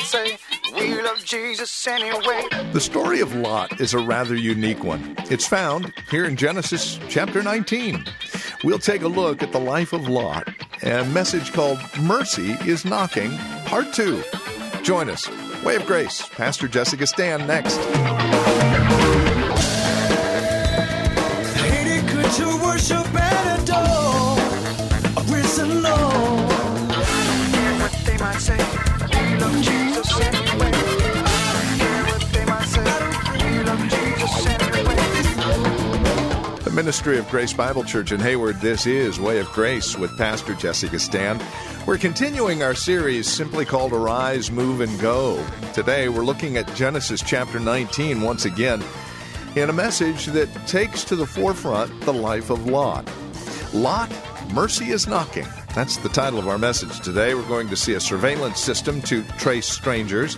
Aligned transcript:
Say 0.00 0.38
we 0.74 1.00
love 1.00 1.24
Jesus 1.24 1.86
anyway. 1.86 2.46
The 2.72 2.80
story 2.80 3.20
of 3.20 3.34
Lot 3.34 3.80
is 3.80 3.94
a 3.94 3.98
rather 3.98 4.34
unique 4.34 4.84
one. 4.84 5.14
It's 5.30 5.46
found 5.46 5.92
here 6.10 6.24
in 6.26 6.36
Genesis 6.36 6.98
chapter 7.08 7.42
19. 7.42 8.04
We'll 8.64 8.78
take 8.78 9.02
a 9.02 9.08
look 9.08 9.42
at 9.42 9.52
the 9.52 9.60
life 9.60 9.92
of 9.92 10.08
Lot, 10.08 10.48
and 10.82 11.06
a 11.06 11.10
message 11.10 11.52
called 11.52 11.78
Mercy 12.00 12.52
is 12.66 12.84
Knocking, 12.84 13.36
Part 13.64 13.92
2. 13.94 14.22
Join 14.82 15.08
us. 15.08 15.28
Way 15.64 15.76
of 15.76 15.86
Grace, 15.86 16.28
Pastor 16.28 16.68
Jesse 16.68 16.96
Gistand 16.96 17.46
next. 17.46 18.53
Ministry 36.84 37.16
of 37.16 37.26
Grace 37.30 37.54
Bible 37.54 37.82
Church 37.82 38.12
in 38.12 38.20
Hayward, 38.20 38.60
this 38.60 38.84
is 38.84 39.18
Way 39.18 39.38
of 39.38 39.50
Grace 39.52 39.96
with 39.96 40.14
Pastor 40.18 40.52
Jesse 40.52 40.86
Gistand. 40.86 41.42
We're 41.86 41.96
continuing 41.96 42.62
our 42.62 42.74
series 42.74 43.26
simply 43.26 43.64
called 43.64 43.94
Arise, 43.94 44.50
Move, 44.50 44.82
and 44.82 45.00
Go. 45.00 45.42
Today 45.72 46.10
we're 46.10 46.26
looking 46.26 46.58
at 46.58 46.74
Genesis 46.74 47.22
chapter 47.22 47.58
19 47.58 48.20
once 48.20 48.44
again 48.44 48.84
in 49.56 49.70
a 49.70 49.72
message 49.72 50.26
that 50.26 50.50
takes 50.66 51.04
to 51.04 51.16
the 51.16 51.24
forefront 51.24 51.98
the 52.02 52.12
life 52.12 52.50
of 52.50 52.66
Lot. 52.66 53.10
Lot, 53.72 54.12
mercy 54.52 54.90
is 54.90 55.08
knocking. 55.08 55.46
That's 55.74 55.96
the 55.96 56.10
title 56.10 56.38
of 56.38 56.48
our 56.48 56.58
message 56.58 57.00
today. 57.00 57.34
We're 57.34 57.48
going 57.48 57.70
to 57.70 57.76
see 57.76 57.94
a 57.94 58.00
surveillance 58.00 58.60
system 58.60 59.00
to 59.02 59.22
trace 59.38 59.66
strangers, 59.66 60.36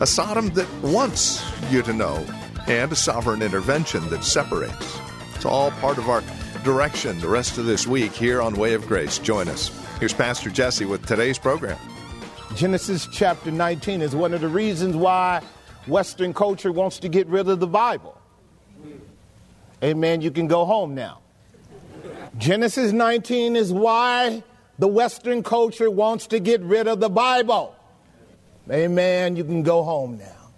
a 0.00 0.06
Sodom 0.06 0.48
that 0.50 0.70
wants 0.82 1.42
you 1.70 1.80
to 1.80 1.94
know, 1.94 2.26
and 2.66 2.92
a 2.92 2.96
sovereign 2.96 3.40
intervention 3.40 4.06
that 4.10 4.22
separates. 4.22 5.07
It's 5.38 5.44
all 5.44 5.70
part 5.70 5.98
of 5.98 6.08
our 6.08 6.20
direction 6.64 7.20
the 7.20 7.28
rest 7.28 7.58
of 7.58 7.64
this 7.64 7.86
week 7.86 8.10
here 8.10 8.42
on 8.42 8.56
Way 8.56 8.74
of 8.74 8.88
Grace. 8.88 9.20
Join 9.20 9.46
us. 9.46 9.70
Here's 10.00 10.12
Pastor 10.12 10.50
Jesse 10.50 10.84
with 10.84 11.06
today's 11.06 11.38
program. 11.38 11.78
Genesis 12.56 13.06
chapter 13.12 13.52
19 13.52 14.02
is 14.02 14.16
one 14.16 14.34
of 14.34 14.40
the 14.40 14.48
reasons 14.48 14.96
why 14.96 15.40
Western 15.86 16.34
culture 16.34 16.72
wants 16.72 16.98
to 16.98 17.08
get 17.08 17.28
rid 17.28 17.48
of 17.48 17.60
the 17.60 17.68
Bible. 17.68 18.20
Amen. 19.80 20.22
You 20.22 20.32
can 20.32 20.48
go 20.48 20.64
home 20.64 20.96
now. 20.96 21.20
Genesis 22.36 22.90
19 22.90 23.54
is 23.54 23.72
why 23.72 24.42
the 24.80 24.88
Western 24.88 25.44
culture 25.44 25.88
wants 25.88 26.26
to 26.26 26.40
get 26.40 26.60
rid 26.62 26.88
of 26.88 26.98
the 26.98 27.10
Bible. 27.10 27.76
Amen. 28.68 29.36
You 29.36 29.44
can 29.44 29.62
go 29.62 29.84
home 29.84 30.18
now. 30.18 30.50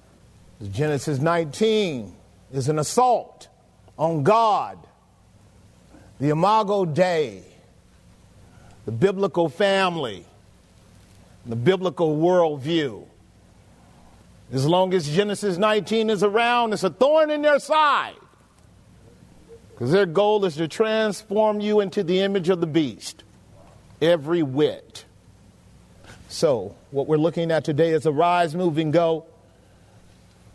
Genesis 0.72 1.18
19 1.18 2.16
is 2.50 2.70
an 2.70 2.78
assault 2.78 3.49
on 4.00 4.22
God, 4.22 4.78
the 6.18 6.30
Imago 6.30 6.86
Dei, 6.86 7.42
the 8.86 8.92
biblical 8.92 9.50
family, 9.50 10.24
the 11.44 11.54
biblical 11.54 12.16
worldview. 12.16 13.04
As 14.52 14.66
long 14.66 14.94
as 14.94 15.08
Genesis 15.08 15.58
19 15.58 16.08
is 16.08 16.22
around, 16.22 16.72
it's 16.72 16.82
a 16.82 16.88
thorn 16.88 17.30
in 17.30 17.42
their 17.42 17.58
side. 17.58 18.16
Because 19.72 19.92
their 19.92 20.06
goal 20.06 20.46
is 20.46 20.56
to 20.56 20.66
transform 20.66 21.60
you 21.60 21.80
into 21.80 22.02
the 22.02 22.20
image 22.20 22.48
of 22.48 22.60
the 22.60 22.66
beast, 22.66 23.22
every 24.00 24.42
whit. 24.42 25.04
So, 26.30 26.74
what 26.90 27.06
we're 27.06 27.18
looking 27.18 27.50
at 27.50 27.64
today 27.64 27.90
is 27.90 28.06
arise, 28.06 28.54
move, 28.54 28.78
and 28.78 28.92
go. 28.92 29.26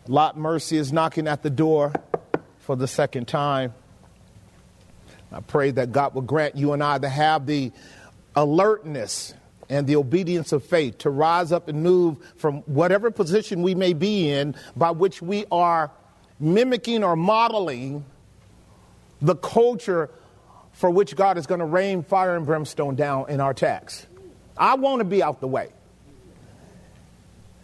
Lot 0.08 0.36
Mercy 0.36 0.76
is 0.76 0.92
knocking 0.92 1.28
at 1.28 1.42
the 1.42 1.50
door 1.50 1.92
for 2.66 2.74
the 2.74 2.88
second 2.88 3.28
time. 3.28 3.72
I 5.32 5.40
pray 5.40 5.70
that 5.70 5.92
God 5.92 6.14
will 6.14 6.22
grant 6.22 6.56
you 6.56 6.72
and 6.72 6.82
I 6.82 6.98
to 6.98 7.08
have 7.08 7.46
the 7.46 7.70
alertness 8.34 9.34
and 9.68 9.86
the 9.86 9.96
obedience 9.96 10.52
of 10.52 10.64
faith 10.64 10.98
to 10.98 11.10
rise 11.10 11.52
up 11.52 11.68
and 11.68 11.82
move 11.82 12.18
from 12.36 12.58
whatever 12.62 13.10
position 13.10 13.62
we 13.62 13.74
may 13.74 13.92
be 13.92 14.28
in 14.30 14.54
by 14.76 14.90
which 14.90 15.22
we 15.22 15.44
are 15.50 15.90
mimicking 16.38 17.02
or 17.02 17.16
modeling 17.16 18.04
the 19.22 19.36
culture 19.36 20.10
for 20.72 20.90
which 20.90 21.16
God 21.16 21.38
is 21.38 21.46
going 21.46 21.60
to 21.60 21.66
rain 21.66 22.02
fire 22.02 22.36
and 22.36 22.44
brimstone 22.44 22.96
down 22.96 23.30
in 23.30 23.40
our 23.40 23.54
text. 23.54 24.06
I 24.56 24.74
want 24.74 25.00
to 25.00 25.04
be 25.04 25.22
out 25.22 25.40
the 25.40 25.48
way. 25.48 25.70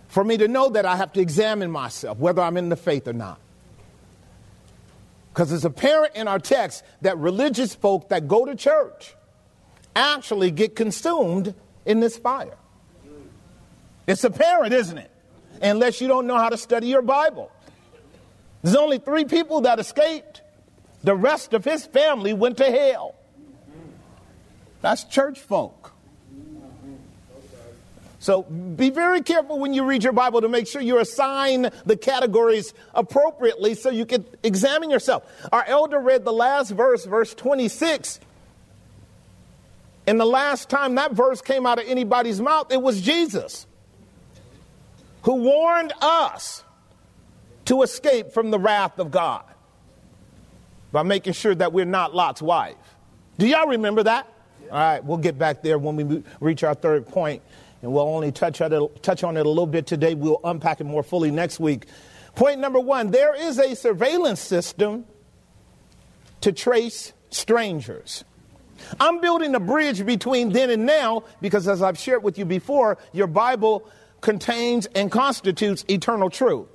For 0.09 0.23
me 0.23 0.37
to 0.37 0.49
know 0.49 0.71
that 0.71 0.87
I 0.87 0.97
have 0.97 1.13
to 1.15 1.21
examine 1.21 1.71
myself, 1.71 2.19
whether 2.19 2.41
I'm 2.41 2.57
in 2.57 2.69
the 2.69 2.77
faith 2.77 3.09
or 3.09 3.13
not. 3.13 3.41
Because 5.32 5.50
it's 5.53 5.65
apparent 5.65 6.15
in 6.15 6.28
our 6.28 6.38
text 6.38 6.84
that 7.00 7.16
religious 7.16 7.75
folk 7.75 8.10
that 8.10 8.28
go 8.28 8.44
to 8.44 8.54
church 8.54 9.15
actually 9.97 10.50
get 10.50 10.76
consumed 10.76 11.54
in 11.87 12.00
this 12.00 12.16
fire. 12.19 12.56
It's 14.06 14.25
apparent, 14.25 14.75
isn't 14.75 14.98
it? 14.98 15.10
Unless 15.62 16.00
you 16.00 16.09
don't 16.09 16.26
know 16.26 16.37
how 16.37 16.48
to 16.48 16.56
study 16.56 16.88
your 16.88 17.03
Bible. 17.03 17.50
There's 18.62 18.76
only 18.76 18.98
three 18.98 19.25
people 19.25 19.62
that 19.62 19.78
escaped. 19.78 20.42
The 21.03 21.15
rest 21.15 21.53
of 21.54 21.65
his 21.65 21.87
family 21.87 22.32
went 22.32 22.59
to 22.59 22.71
hell. 22.71 23.15
That's 24.82 25.04
church 25.04 25.38
folk. 25.38 25.92
So 28.22 28.44
be 28.44 28.91
very 28.91 29.21
careful 29.21 29.59
when 29.59 29.75
you 29.75 29.83
read 29.83 30.05
your 30.05 30.12
Bible 30.12 30.43
to 30.43 30.49
make 30.49 30.69
sure 30.69 30.81
you 30.81 31.00
assign 31.00 31.71
the 31.84 31.97
categories 31.97 32.72
appropriately 32.94 33.75
so 33.75 33.91
you 33.91 34.06
can 34.06 34.25
examine 34.44 34.91
yourself. 34.91 35.25
Our 35.50 35.65
elder 35.65 35.99
read 35.99 36.25
the 36.25 36.33
last 36.33 36.71
verse, 36.71 37.05
verse 37.05 37.34
26. 37.34 38.21
And 40.06 40.21
the 40.21 40.25
last 40.25 40.71
time 40.71 40.94
that 40.94 41.10
verse 41.10 41.43
came 41.43 41.66
out 41.66 41.81
of 41.81 41.88
anybody's 41.88 42.41
mouth, 42.41 42.71
it 42.71 42.81
was 42.81 43.00
Jesus 43.00 43.66
who 45.22 45.34
warned 45.34 45.93
us 46.00 46.62
to 47.65 47.83
escape 47.83 48.31
from 48.31 48.53
the 48.53 48.59
wrath 48.60 49.00
of 49.00 49.10
God 49.10 49.43
by 50.93 51.03
making 51.03 51.33
sure 51.33 51.56
that 51.56 51.72
we're 51.72 51.84
not 51.87 52.15
Lot's 52.15 52.41
wife. 52.41 52.77
Do 53.37 53.49
y'all 53.49 53.66
remember 53.66 54.04
that? 54.04 54.28
All 54.71 54.78
right, 54.78 55.04
we'll 55.04 55.19
get 55.19 55.37
back 55.39 55.62
there 55.62 55.78
when 55.78 55.97
we 55.97 56.22
reach 56.41 56.65
our 56.65 56.72
third 56.72 57.06
point, 57.06 57.43
and 57.82 57.93
we'll 57.93 58.09
only 58.09 58.32
touch 58.32 58.60
on 58.60 58.72
it, 58.72 59.03
touch 59.03 59.25
on 59.25 59.37
it 59.37 59.44
a 59.44 59.48
little 59.48 59.66
bit 59.66 59.87
today. 59.87 60.15
We'll 60.15 60.41
unpack 60.44 60.81
it 60.81 60.84
more 60.84 61.03
fully 61.03 61.31
next 61.31 61.60
week. 61.60 61.87
Point 62.34 62.60
number 62.60 62.81
one 62.81 63.10
there 63.10 63.34
is 63.34 63.59
a 63.59 63.76
surveillance 63.76 64.41
system 64.41 65.04
to 66.41 66.53
trace 66.53 67.12
strangers. 67.31 68.25
I'm 68.98 69.21
building 69.21 69.54
a 69.54 69.60
bridge 69.60 70.04
between 70.04 70.50
then 70.50 70.71
and 70.71 70.87
now 70.87 71.25
because, 71.41 71.69
as 71.69 71.82
I've 71.82 71.98
shared 71.98 72.22
with 72.22 72.38
you 72.38 72.44
before, 72.44 72.98
your 73.12 73.26
Bible 73.26 73.88
contains 74.21 74.86
and 74.86 75.10
constitutes 75.10 75.84
eternal 75.89 76.30
truth. 76.30 76.68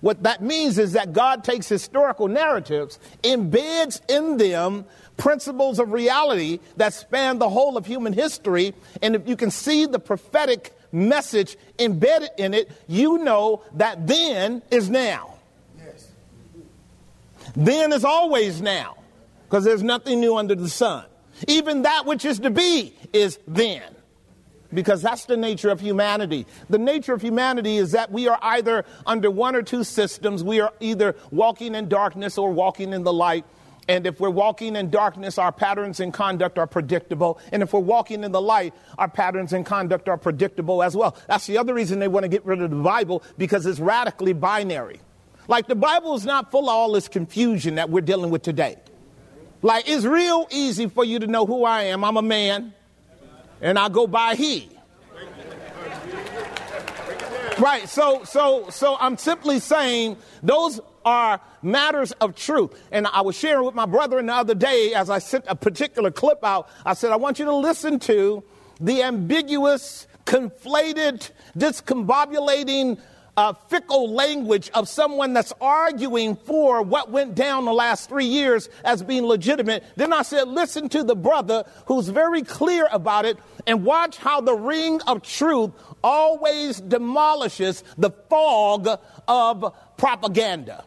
What 0.00 0.22
that 0.24 0.42
means 0.42 0.78
is 0.78 0.92
that 0.92 1.12
God 1.12 1.44
takes 1.44 1.68
historical 1.68 2.28
narratives, 2.28 2.98
embeds 3.22 4.00
in 4.08 4.36
them 4.36 4.84
principles 5.16 5.78
of 5.78 5.92
reality 5.92 6.60
that 6.76 6.92
span 6.92 7.38
the 7.38 7.48
whole 7.48 7.76
of 7.76 7.86
human 7.86 8.12
history, 8.12 8.74
and 9.02 9.14
if 9.14 9.26
you 9.26 9.36
can 9.36 9.50
see 9.50 9.86
the 9.86 9.98
prophetic 9.98 10.74
message 10.92 11.56
embedded 11.78 12.30
in 12.38 12.54
it, 12.54 12.70
you 12.86 13.18
know 13.18 13.62
that 13.74 14.06
then 14.06 14.62
is 14.70 14.90
now. 14.90 15.34
Yes. 15.78 16.08
Then 17.56 17.92
is 17.92 18.04
always 18.04 18.60
now, 18.60 18.96
because 19.44 19.64
there's 19.64 19.82
nothing 19.82 20.20
new 20.20 20.36
under 20.36 20.54
the 20.54 20.68
sun. 20.68 21.06
Even 21.48 21.82
that 21.82 22.06
which 22.06 22.24
is 22.24 22.40
to 22.40 22.50
be 22.50 22.94
is 23.12 23.38
then 23.46 23.95
because 24.72 25.02
that's 25.02 25.24
the 25.26 25.36
nature 25.36 25.70
of 25.70 25.80
humanity. 25.80 26.46
The 26.68 26.78
nature 26.78 27.14
of 27.14 27.22
humanity 27.22 27.76
is 27.76 27.92
that 27.92 28.10
we 28.10 28.28
are 28.28 28.38
either 28.42 28.84
under 29.06 29.30
one 29.30 29.56
or 29.56 29.62
two 29.62 29.84
systems. 29.84 30.42
We 30.42 30.60
are 30.60 30.72
either 30.80 31.16
walking 31.30 31.74
in 31.74 31.88
darkness 31.88 32.38
or 32.38 32.52
walking 32.52 32.92
in 32.92 33.04
the 33.04 33.12
light. 33.12 33.44
And 33.88 34.06
if 34.06 34.18
we're 34.18 34.30
walking 34.30 34.74
in 34.74 34.90
darkness, 34.90 35.38
our 35.38 35.52
patterns 35.52 36.00
and 36.00 36.12
conduct 36.12 36.58
are 36.58 36.66
predictable. 36.66 37.38
And 37.52 37.62
if 37.62 37.72
we're 37.72 37.80
walking 37.80 38.24
in 38.24 38.32
the 38.32 38.40
light, 38.40 38.74
our 38.98 39.08
patterns 39.08 39.52
and 39.52 39.64
conduct 39.64 40.08
are 40.08 40.16
predictable 40.16 40.82
as 40.82 40.96
well. 40.96 41.16
That's 41.28 41.46
the 41.46 41.58
other 41.58 41.72
reason 41.72 42.00
they 42.00 42.08
want 42.08 42.24
to 42.24 42.28
get 42.28 42.44
rid 42.44 42.60
of 42.60 42.70
the 42.70 42.76
Bible 42.76 43.22
because 43.38 43.64
it's 43.64 43.78
radically 43.78 44.32
binary. 44.32 45.00
Like 45.48 45.68
the 45.68 45.76
Bible 45.76 46.14
is 46.14 46.24
not 46.24 46.50
full 46.50 46.64
of 46.64 46.74
all 46.74 46.92
this 46.92 47.06
confusion 47.06 47.76
that 47.76 47.88
we're 47.88 48.00
dealing 48.00 48.30
with 48.30 48.42
today. 48.42 48.76
Like 49.62 49.88
it's 49.88 50.04
real 50.04 50.48
easy 50.50 50.88
for 50.88 51.04
you 51.04 51.20
to 51.20 51.26
know 51.26 51.46
who 51.46 51.64
I 51.64 51.84
am. 51.84 52.04
I'm 52.04 52.16
a 52.16 52.22
man 52.22 52.74
and 53.60 53.78
I 53.78 53.88
go 53.88 54.06
by 54.06 54.34
he. 54.34 54.70
Right. 57.58 57.88
So 57.88 58.24
so 58.24 58.68
so 58.68 58.96
I'm 59.00 59.16
simply 59.16 59.60
saying 59.60 60.18
those 60.42 60.80
are 61.06 61.40
matters 61.62 62.12
of 62.20 62.34
truth. 62.34 62.78
And 62.90 63.06
I 63.06 63.22
was 63.22 63.36
sharing 63.36 63.64
with 63.64 63.74
my 63.74 63.86
brother 63.86 64.20
the 64.20 64.34
other 64.34 64.54
day 64.54 64.92
as 64.94 65.08
I 65.08 65.20
sent 65.20 65.44
a 65.48 65.54
particular 65.54 66.10
clip 66.10 66.44
out. 66.44 66.68
I 66.84 66.94
said, 66.94 67.12
I 67.12 67.16
want 67.16 67.38
you 67.38 67.44
to 67.46 67.54
listen 67.54 67.98
to 68.00 68.42
the 68.80 69.02
ambiguous, 69.04 70.06
conflated, 70.26 71.30
discombobulating, 71.56 73.00
uh, 73.36 73.52
fickle 73.52 74.12
language 74.12 74.70
of 74.74 74.88
someone 74.88 75.32
that's 75.32 75.52
arguing 75.60 76.36
for 76.36 76.82
what 76.82 77.10
went 77.10 77.34
down 77.34 77.64
the 77.64 77.72
last 77.72 78.08
three 78.08 78.24
years 78.26 78.68
as 78.84 79.02
being 79.02 79.24
legitimate. 79.24 79.84
Then 79.96 80.12
I 80.12 80.22
said, 80.22 80.48
listen 80.48 80.88
to 80.90 81.04
the 81.04 81.16
brother 81.16 81.64
who's 81.86 82.08
very 82.08 82.42
clear 82.42 82.88
about 82.90 83.24
it 83.24 83.38
and 83.66 83.84
watch 83.84 84.16
how 84.16 84.40
the 84.40 84.54
ring 84.54 85.00
of 85.06 85.22
truth 85.22 85.72
always 86.02 86.80
demolishes 86.80 87.84
the 87.98 88.10
fog 88.10 88.88
of 89.28 89.74
propaganda. 89.96 90.84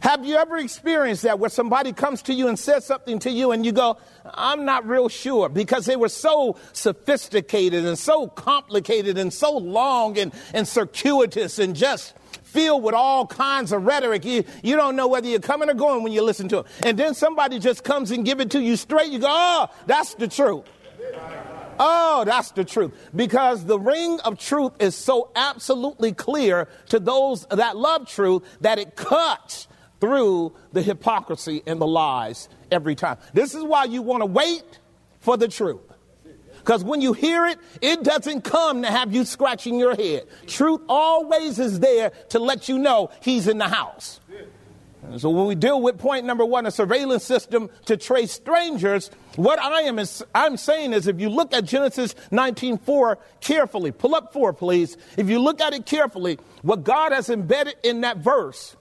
Have 0.00 0.24
you 0.24 0.36
ever 0.36 0.56
experienced 0.56 1.22
that 1.22 1.38
where 1.38 1.50
somebody 1.50 1.92
comes 1.92 2.22
to 2.22 2.34
you 2.34 2.48
and 2.48 2.58
says 2.58 2.84
something 2.84 3.18
to 3.20 3.30
you 3.30 3.52
and 3.52 3.64
you 3.64 3.72
go, 3.72 3.98
I'm 4.24 4.64
not 4.64 4.86
real 4.86 5.08
sure 5.08 5.48
because 5.48 5.86
they 5.86 5.96
were 5.96 6.08
so 6.08 6.56
sophisticated 6.72 7.84
and 7.84 7.98
so 7.98 8.28
complicated 8.28 9.18
and 9.18 9.32
so 9.32 9.56
long 9.56 10.18
and, 10.18 10.32
and 10.52 10.66
circuitous 10.66 11.58
and 11.58 11.74
just 11.74 12.14
filled 12.42 12.82
with 12.82 12.94
all 12.94 13.26
kinds 13.26 13.72
of 13.72 13.84
rhetoric. 13.84 14.24
You, 14.24 14.44
you 14.62 14.76
don't 14.76 14.96
know 14.96 15.08
whether 15.08 15.28
you're 15.28 15.40
coming 15.40 15.68
or 15.68 15.74
going 15.74 16.02
when 16.02 16.12
you 16.12 16.22
listen 16.22 16.48
to 16.48 16.56
them. 16.56 16.64
And 16.82 16.98
then 16.98 17.14
somebody 17.14 17.58
just 17.58 17.84
comes 17.84 18.10
and 18.10 18.24
give 18.24 18.40
it 18.40 18.50
to 18.52 18.60
you 18.60 18.76
straight. 18.76 19.12
You 19.12 19.18
go, 19.18 19.28
oh, 19.28 19.68
that's 19.86 20.14
the 20.14 20.28
truth. 20.28 20.64
Oh, 21.78 22.24
that's 22.24 22.52
the 22.52 22.64
truth. 22.64 22.92
Because 23.14 23.64
the 23.64 23.78
ring 23.78 24.18
of 24.20 24.38
truth 24.38 24.72
is 24.78 24.94
so 24.94 25.30
absolutely 25.36 26.12
clear 26.12 26.68
to 26.88 26.98
those 26.98 27.46
that 27.50 27.76
love 27.76 28.08
truth 28.08 28.42
that 28.62 28.78
it 28.78 28.96
cuts 28.96 29.68
through 30.00 30.54
the 30.72 30.82
hypocrisy 30.82 31.62
and 31.66 31.80
the 31.80 31.86
lies 31.86 32.48
every 32.70 32.94
time. 32.94 33.18
This 33.32 33.54
is 33.54 33.62
why 33.62 33.84
you 33.84 34.02
want 34.02 34.22
to 34.22 34.26
wait 34.26 34.78
for 35.20 35.36
the 35.36 35.48
truth. 35.48 35.80
Because 36.58 36.82
when 36.82 37.00
you 37.00 37.12
hear 37.12 37.46
it, 37.46 37.58
it 37.80 38.02
doesn't 38.02 38.42
come 38.42 38.82
to 38.82 38.90
have 38.90 39.14
you 39.14 39.24
scratching 39.24 39.78
your 39.78 39.94
head. 39.94 40.26
Truth 40.48 40.80
always 40.88 41.60
is 41.60 41.78
there 41.78 42.10
to 42.30 42.40
let 42.40 42.68
you 42.68 42.78
know 42.78 43.10
he's 43.22 43.46
in 43.46 43.58
the 43.58 43.68
house. 43.68 44.20
And 45.02 45.20
so 45.20 45.30
when 45.30 45.46
we 45.46 45.54
deal 45.54 45.80
with 45.80 45.98
point 45.98 46.24
number 46.26 46.44
one, 46.44 46.66
a 46.66 46.72
surveillance 46.72 47.22
system 47.22 47.70
to 47.84 47.96
trace 47.96 48.32
strangers, 48.32 49.10
what 49.36 49.60
I 49.60 49.82
am 49.82 50.00
is 50.00 50.24
I'm 50.34 50.56
saying 50.56 50.92
is 50.92 51.06
if 51.06 51.20
you 51.20 51.28
look 51.28 51.54
at 51.54 51.64
Genesis 51.64 52.16
19:4 52.32 53.18
carefully, 53.40 53.92
pull 53.92 54.16
up 54.16 54.32
four, 54.32 54.52
please. 54.52 54.96
If 55.16 55.28
you 55.28 55.38
look 55.38 55.60
at 55.60 55.72
it 55.72 55.86
carefully, 55.86 56.40
what 56.62 56.82
God 56.82 57.12
has 57.12 57.30
embedded 57.30 57.76
in 57.84 58.00
that 58.00 58.18
verse 58.18 58.74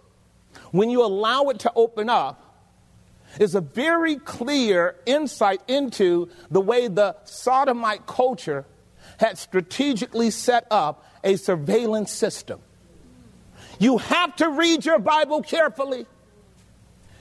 when 0.72 0.90
you 0.90 1.04
allow 1.04 1.50
it 1.50 1.60
to 1.60 1.72
open 1.76 2.10
up, 2.10 2.42
is 3.40 3.56
a 3.56 3.62
very 3.62 4.16
clear 4.18 4.96
insight 5.06 5.62
into 5.68 6.30
the 6.50 6.62
way 6.62 6.88
the 6.88 7.16
sodomite 7.26 8.06
culture 8.06 8.66
had 9.20 9.38
strategically 9.38 10.30
set 10.30 10.68
up 10.72 11.06
a 11.24 11.36
surveillance 11.36 12.12
system. 12.12 12.60
You 13.80 13.98
have 13.98 14.36
to 14.38 14.50
read 14.50 14.86
your 14.86 15.00
Bible 15.00 15.42
carefully. 15.42 16.06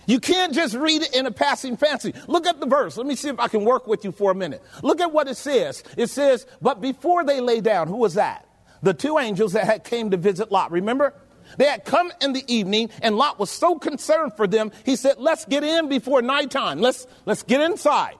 You 0.06 0.20
can't 0.20 0.52
just 0.52 0.74
read 0.74 1.02
it 1.02 1.14
in 1.14 1.26
a 1.26 1.30
passing 1.30 1.76
fancy. 1.76 2.12
Look 2.28 2.46
at 2.46 2.60
the 2.60 2.66
verse. 2.66 2.96
Let 2.96 3.06
me 3.06 3.16
see 3.16 3.30
if 3.30 3.40
I 3.40 3.48
can 3.48 3.64
work 3.64 3.86
with 3.86 4.04
you 4.04 4.12
for 4.12 4.30
a 4.30 4.34
minute. 4.34 4.62
Look 4.82 5.00
at 5.00 5.12
what 5.12 5.28
it 5.28 5.36
says. 5.36 5.82
It 5.96 6.10
says, 6.10 6.46
But 6.60 6.80
before 6.80 7.24
they 7.24 7.40
lay 7.40 7.60
down, 7.60 7.88
who 7.88 7.96
was 7.96 8.14
that? 8.14 8.46
The 8.82 8.92
two 8.92 9.18
angels 9.18 9.54
that 9.54 9.64
had 9.64 9.82
came 9.84 10.10
to 10.10 10.18
visit 10.18 10.52
Lot. 10.52 10.70
Remember? 10.70 11.14
They 11.56 11.66
had 11.66 11.84
come 11.84 12.12
in 12.20 12.32
the 12.32 12.44
evening, 12.52 12.90
and 13.02 13.16
Lot 13.16 13.38
was 13.38 13.50
so 13.50 13.78
concerned 13.78 14.34
for 14.36 14.46
them, 14.46 14.72
he 14.84 14.96
said, 14.96 15.16
Let's 15.18 15.44
get 15.44 15.64
in 15.64 15.88
before 15.88 16.22
nighttime. 16.22 16.80
Let's, 16.80 17.06
let's 17.26 17.42
get 17.42 17.60
inside. 17.60 18.16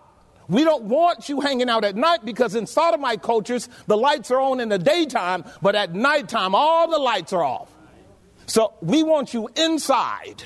We 0.49 0.65
don't 0.65 0.85
want 0.85 1.29
you 1.29 1.41
hanging 1.41 1.71
out 1.71 1.85
at 1.85 1.97
night 1.97 2.25
because 2.25 2.55
in 2.55 2.67
sodomite 2.67 3.23
cultures, 3.23 3.69
the 3.87 3.97
lights 3.97 4.31
are 4.31 4.41
on 4.41 4.61
in 4.61 4.69
the 4.69 4.79
daytime, 4.79 5.45
but 5.63 5.75
at 5.75 5.95
nighttime, 5.95 6.55
all 6.55 6.91
the 6.91 6.99
lights 6.99 7.33
are 7.33 7.43
off. 7.43 7.71
So 8.47 8.75
we 8.83 9.03
want 9.03 9.33
you 9.33 9.49
inside. 9.57 10.43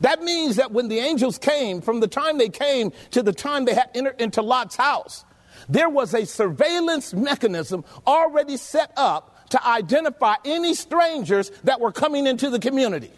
That 0.00 0.22
means 0.22 0.56
that 0.56 0.72
when 0.72 0.88
the 0.88 0.98
angels 0.98 1.38
came, 1.38 1.80
from 1.80 2.00
the 2.00 2.06
time 2.06 2.38
they 2.38 2.48
came 2.48 2.92
to 3.12 3.22
the 3.22 3.32
time 3.32 3.64
they 3.64 3.74
had 3.74 3.90
entered 3.94 4.20
into 4.20 4.42
Lot's 4.42 4.76
house, 4.76 5.24
there 5.68 5.88
was 5.88 6.14
a 6.14 6.26
surveillance 6.26 7.14
mechanism 7.14 7.84
already 8.06 8.56
set 8.56 8.92
up 8.96 9.35
to 9.50 9.66
identify 9.66 10.34
any 10.44 10.74
strangers 10.74 11.50
that 11.64 11.80
were 11.80 11.92
coming 11.92 12.26
into 12.26 12.50
the 12.50 12.58
community. 12.58 13.10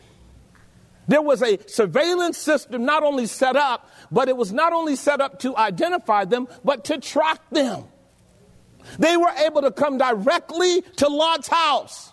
There 1.08 1.22
was 1.22 1.42
a 1.42 1.58
surveillance 1.66 2.36
system 2.36 2.84
not 2.84 3.02
only 3.02 3.26
set 3.26 3.56
up, 3.56 3.90
but 4.10 4.28
it 4.28 4.36
was 4.36 4.52
not 4.52 4.74
only 4.74 4.94
set 4.94 5.20
up 5.20 5.38
to 5.40 5.56
identify 5.56 6.26
them, 6.26 6.48
but 6.64 6.84
to 6.86 6.98
track 6.98 7.40
them. 7.50 7.84
They 8.98 9.16
were 9.16 9.32
able 9.46 9.62
to 9.62 9.70
come 9.70 9.98
directly 9.98 10.82
to 10.96 11.08
Lot's 11.08 11.48
house. 11.48 12.12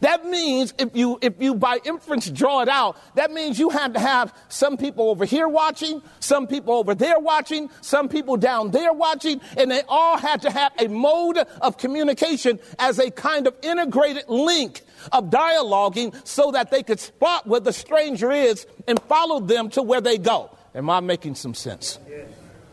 That 0.00 0.24
means 0.26 0.74
if 0.78 0.94
you, 0.94 1.18
if 1.20 1.34
you 1.40 1.54
by 1.54 1.80
inference 1.84 2.30
draw 2.30 2.62
it 2.62 2.68
out, 2.68 2.96
that 3.16 3.32
means 3.32 3.58
you 3.58 3.70
have 3.70 3.94
to 3.94 4.00
have 4.00 4.32
some 4.48 4.76
people 4.76 5.10
over 5.10 5.24
here 5.24 5.48
watching, 5.48 6.02
some 6.20 6.46
people 6.46 6.74
over 6.74 6.94
there 6.94 7.18
watching, 7.18 7.70
some 7.80 8.08
people 8.08 8.36
down 8.36 8.70
there 8.70 8.92
watching, 8.92 9.40
and 9.56 9.70
they 9.70 9.82
all 9.88 10.16
had 10.16 10.42
to 10.42 10.50
have 10.50 10.72
a 10.78 10.88
mode 10.88 11.38
of 11.60 11.78
communication 11.78 12.60
as 12.78 12.98
a 12.98 13.10
kind 13.10 13.46
of 13.46 13.54
integrated 13.62 14.28
link 14.28 14.82
of 15.12 15.30
dialoguing 15.30 16.14
so 16.26 16.50
that 16.52 16.70
they 16.70 16.82
could 16.82 17.00
spot 17.00 17.46
where 17.46 17.60
the 17.60 17.72
stranger 17.72 18.30
is 18.30 18.66
and 18.86 19.00
follow 19.02 19.40
them 19.40 19.68
to 19.70 19.82
where 19.82 20.00
they 20.00 20.18
go. 20.18 20.50
Am 20.74 20.90
I 20.90 21.00
making 21.00 21.34
some 21.34 21.54
sense? 21.54 21.98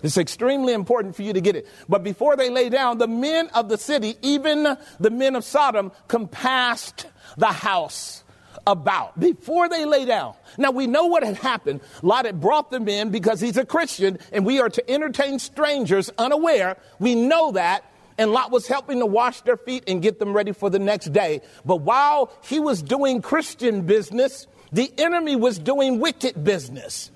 It's 0.05 0.19
extremely 0.19 0.73
important 0.73 1.15
for 1.15 1.23
you 1.23 1.33
to 1.33 1.41
get 1.41 1.55
it. 1.55 1.67
But 1.89 2.03
before 2.03 2.35
they 2.35 2.51
lay 2.51 2.69
down, 2.69 2.99
the 2.99 3.07
men 3.07 3.47
of 3.55 3.69
the 3.69 3.77
city, 3.77 4.15
even 4.21 4.77
the 4.99 5.09
men 5.09 5.35
of 5.35 5.43
Sodom, 5.43 5.91
compassed 6.07 7.07
the 7.37 7.47
house 7.47 8.23
about 8.67 9.19
before 9.19 9.67
they 9.67 9.83
lay 9.83 10.05
down. 10.05 10.35
Now 10.59 10.69
we 10.69 10.85
know 10.85 11.07
what 11.07 11.23
had 11.23 11.37
happened. 11.37 11.81
Lot 12.03 12.25
had 12.25 12.39
brought 12.39 12.69
them 12.69 12.87
in 12.87 13.09
because 13.09 13.41
he's 13.41 13.57
a 13.57 13.65
Christian 13.65 14.19
and 14.31 14.45
we 14.45 14.59
are 14.59 14.69
to 14.69 14.91
entertain 14.91 15.39
strangers 15.39 16.11
unaware. 16.19 16.77
We 16.99 17.15
know 17.15 17.53
that. 17.53 17.83
And 18.19 18.31
Lot 18.31 18.51
was 18.51 18.67
helping 18.67 18.99
to 18.99 19.07
wash 19.07 19.41
their 19.41 19.57
feet 19.57 19.85
and 19.87 20.03
get 20.03 20.19
them 20.19 20.33
ready 20.33 20.51
for 20.51 20.69
the 20.69 20.77
next 20.77 21.13
day. 21.13 21.41
But 21.65 21.77
while 21.77 22.31
he 22.43 22.59
was 22.59 22.83
doing 22.83 23.23
Christian 23.23 23.87
business, 23.87 24.45
the 24.71 24.93
enemy 24.99 25.35
was 25.35 25.57
doing 25.57 25.99
wicked 25.99 26.43
business. 26.43 27.09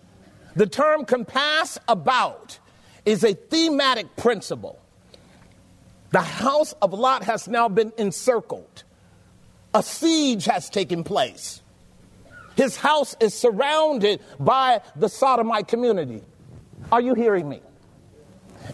The 0.55 0.65
term 0.65 1.05
compass 1.05 1.77
about 1.87 2.57
is 3.09 3.23
a 3.23 3.33
thematic 3.33 4.15
principle. 4.15 4.79
The 6.11 6.21
house 6.21 6.73
of 6.81 6.93
Lot 6.93 7.23
has 7.23 7.47
now 7.47 7.69
been 7.69 7.93
encircled 7.97 8.83
a 9.73 9.83
siege 9.83 10.45
has 10.45 10.69
taken 10.69 11.03
place. 11.03 11.61
His 12.55 12.75
house 12.75 13.15
is 13.19 13.33
surrounded 13.33 14.21
by 14.39 14.81
the 14.95 15.07
Sodomite 15.07 15.67
community. 15.67 16.21
Are 16.91 17.01
you 17.01 17.13
hearing 17.13 17.47
me? 17.47 17.61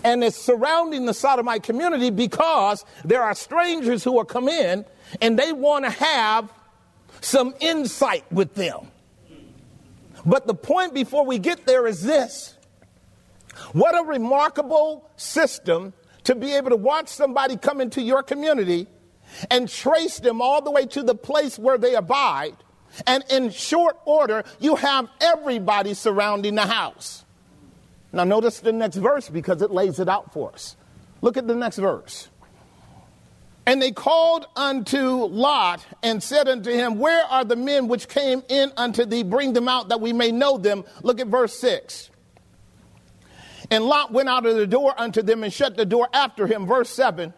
And 0.04 0.24
it's 0.24 0.38
surrounding 0.38 1.06
the 1.06 1.14
Sodomite 1.14 1.64
community 1.64 2.10
because 2.10 2.86
there 3.04 3.22
are 3.22 3.36
strangers 3.36 4.04
who 4.04 4.18
are 4.18 4.26
come 4.26 4.50
in 4.50 4.86
and 5.22 5.38
they 5.38 5.54
want 5.54 5.86
to 5.86 5.92
have 5.92 6.52
some 7.22 7.54
insight 7.60 8.26
with 8.32 8.56
them. 8.56 8.88
But 10.26 10.48
the 10.48 10.56
point 10.56 10.94
before 10.94 11.26
we 11.26 11.38
get 11.38 11.66
there 11.66 11.86
is 11.86 12.02
this. 12.02 12.55
What 13.74 13.98
a 13.98 14.04
remarkable 14.04 15.10
system 15.16 15.94
to 16.24 16.36
be 16.36 16.54
able 16.54 16.72
to 16.72 16.76
watch 16.76 17.08
somebody 17.08 17.58
come 17.58 17.82
into 17.82 18.02
your 18.02 18.24
community 18.24 18.88
and 19.50 19.70
trace 19.70 20.20
them 20.20 20.42
all 20.42 20.62
the 20.62 20.72
way 20.72 20.86
to 20.88 21.04
the 21.04 21.16
place 21.16 21.58
where 21.58 21.78
they 21.78 21.96
abide. 21.96 22.56
And 23.06 23.24
in 23.30 23.50
short 23.50 23.98
order, 24.06 24.44
you 24.60 24.76
have 24.76 25.10
everybody 25.20 25.94
surrounding 25.94 26.56
the 26.56 26.66
house. 26.66 27.26
Now, 28.12 28.24
notice 28.24 28.60
the 28.60 28.72
next 28.72 28.96
verse 28.96 29.30
because 29.30 29.62
it 29.62 29.72
lays 29.72 30.00
it 30.00 30.08
out 30.08 30.32
for 30.32 30.54
us. 30.54 30.78
Look 31.22 31.38
at 31.38 31.48
the 31.48 31.56
next 31.56 31.78
verse. 31.78 32.30
And 33.66 33.82
they 33.82 33.92
called 33.92 34.46
unto 34.56 35.26
Lot 35.26 35.86
and 36.04 36.22
said 36.22 36.48
unto 36.48 36.72
him, 36.72 37.00
Where 37.00 37.24
are 37.26 37.44
the 37.44 37.56
men 37.56 37.88
which 37.88 38.08
came 38.08 38.44
in 38.48 38.72
unto 38.78 39.06
thee? 39.06 39.24
Bring 39.24 39.54
them 39.54 39.68
out 39.68 39.90
that 39.90 40.02
we 40.02 40.14
may 40.14 40.32
know 40.32 40.58
them. 40.58 40.86
Look 41.02 41.20
at 41.20 41.28
verse 41.28 41.58
6. 41.60 42.12
And 43.72 43.84
Lot 43.86 44.12
went 44.12 44.30
out 44.30 44.46
of 44.46 44.56
the 44.56 44.68
door 44.68 44.94
unto 44.98 45.22
them 45.22 45.44
and 45.44 45.52
shut 45.52 45.78
the 45.78 45.86
door 45.86 46.08
after 46.14 46.48
him. 46.48 46.66
Verse 46.66 46.90
7. 46.90 47.34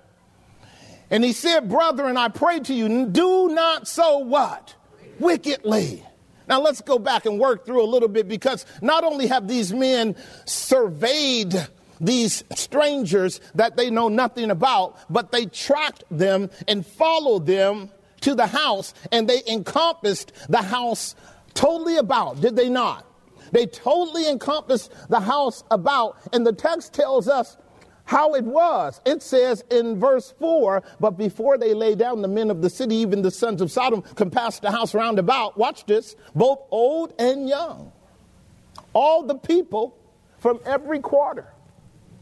And 1.10 1.24
he 1.24 1.34
said, 1.34 1.70
Brethren, 1.70 2.18
I 2.18 2.28
pray 2.28 2.60
to 2.60 2.74
you, 2.74 3.06
do 3.06 3.50
not 3.50 3.88
so 3.88 4.20
what? 4.20 4.76
Wickedly. 5.20 6.04
Now 6.48 6.62
let's 6.62 6.82
go 6.82 7.00
back 7.00 7.26
and 7.26 7.40
work 7.40 7.66
through 7.66 7.84
a 7.84 7.88
little 7.88 8.10
bit 8.10 8.28
because 8.28 8.66
not 8.82 9.04
only 9.04 9.28
have 9.28 9.48
these 9.48 9.74
men 9.74 10.16
surveyed 10.46 11.56
these 12.00 12.44
strangers 12.56 13.42
that 13.56 13.76
they 13.76 13.90
know 13.90 14.08
nothing 14.08 14.52
about, 14.52 14.98
but 15.10 15.32
they 15.32 15.46
tracked 15.46 16.04
them 16.12 16.50
and 16.68 16.86
followed 16.86 17.46
them 17.46 17.90
to 18.22 18.36
the 18.36 18.48
house 18.48 18.94
and 19.12 19.28
they 19.28 19.42
encompassed 19.48 20.32
the 20.50 20.62
house 20.62 21.16
totally 21.54 21.98
about, 21.98 22.40
did 22.40 22.56
they 22.56 22.70
not? 22.70 23.07
They 23.52 23.66
totally 23.66 24.28
encompassed 24.30 24.94
the 25.10 25.20
house 25.20 25.64
about, 25.72 26.18
and 26.34 26.46
the 26.46 26.54
text 26.54 26.94
tells 26.94 27.28
us 27.28 27.58
how 28.08 28.36
it 28.36 28.46
was. 28.46 29.02
It 29.06 29.22
says 29.22 29.64
in 29.70 30.00
verse 30.00 30.34
4 30.40 30.82
But 31.00 31.12
before 31.12 31.58
they 31.58 31.74
lay 31.74 31.94
down, 31.94 32.22
the 32.22 32.28
men 32.28 32.50
of 32.50 32.62
the 32.62 32.70
city, 32.70 32.96
even 32.96 33.22
the 33.22 33.32
sons 33.32 33.62
of 33.62 33.72
Sodom, 33.72 34.02
compassed 34.02 34.62
the 34.62 34.72
house 34.72 34.96
round 34.96 35.20
about. 35.20 35.58
Watch 35.58 35.86
this, 35.86 36.16
both 36.34 36.60
old 36.72 37.14
and 37.20 37.48
young. 37.48 37.92
All 38.94 39.24
the 39.24 39.36
people 39.36 39.98
from 40.40 40.60
every 40.66 41.00
quarter. 41.00 41.54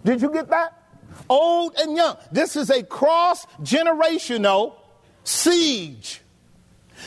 Did 0.04 0.22
you 0.22 0.32
get 0.32 0.50
that? 0.50 0.82
Old 1.30 1.76
and 1.78 1.96
young. 1.96 2.18
This 2.32 2.56
is 2.56 2.70
a 2.70 2.84
cross 2.84 3.46
generational 3.62 4.76
siege. 5.24 6.22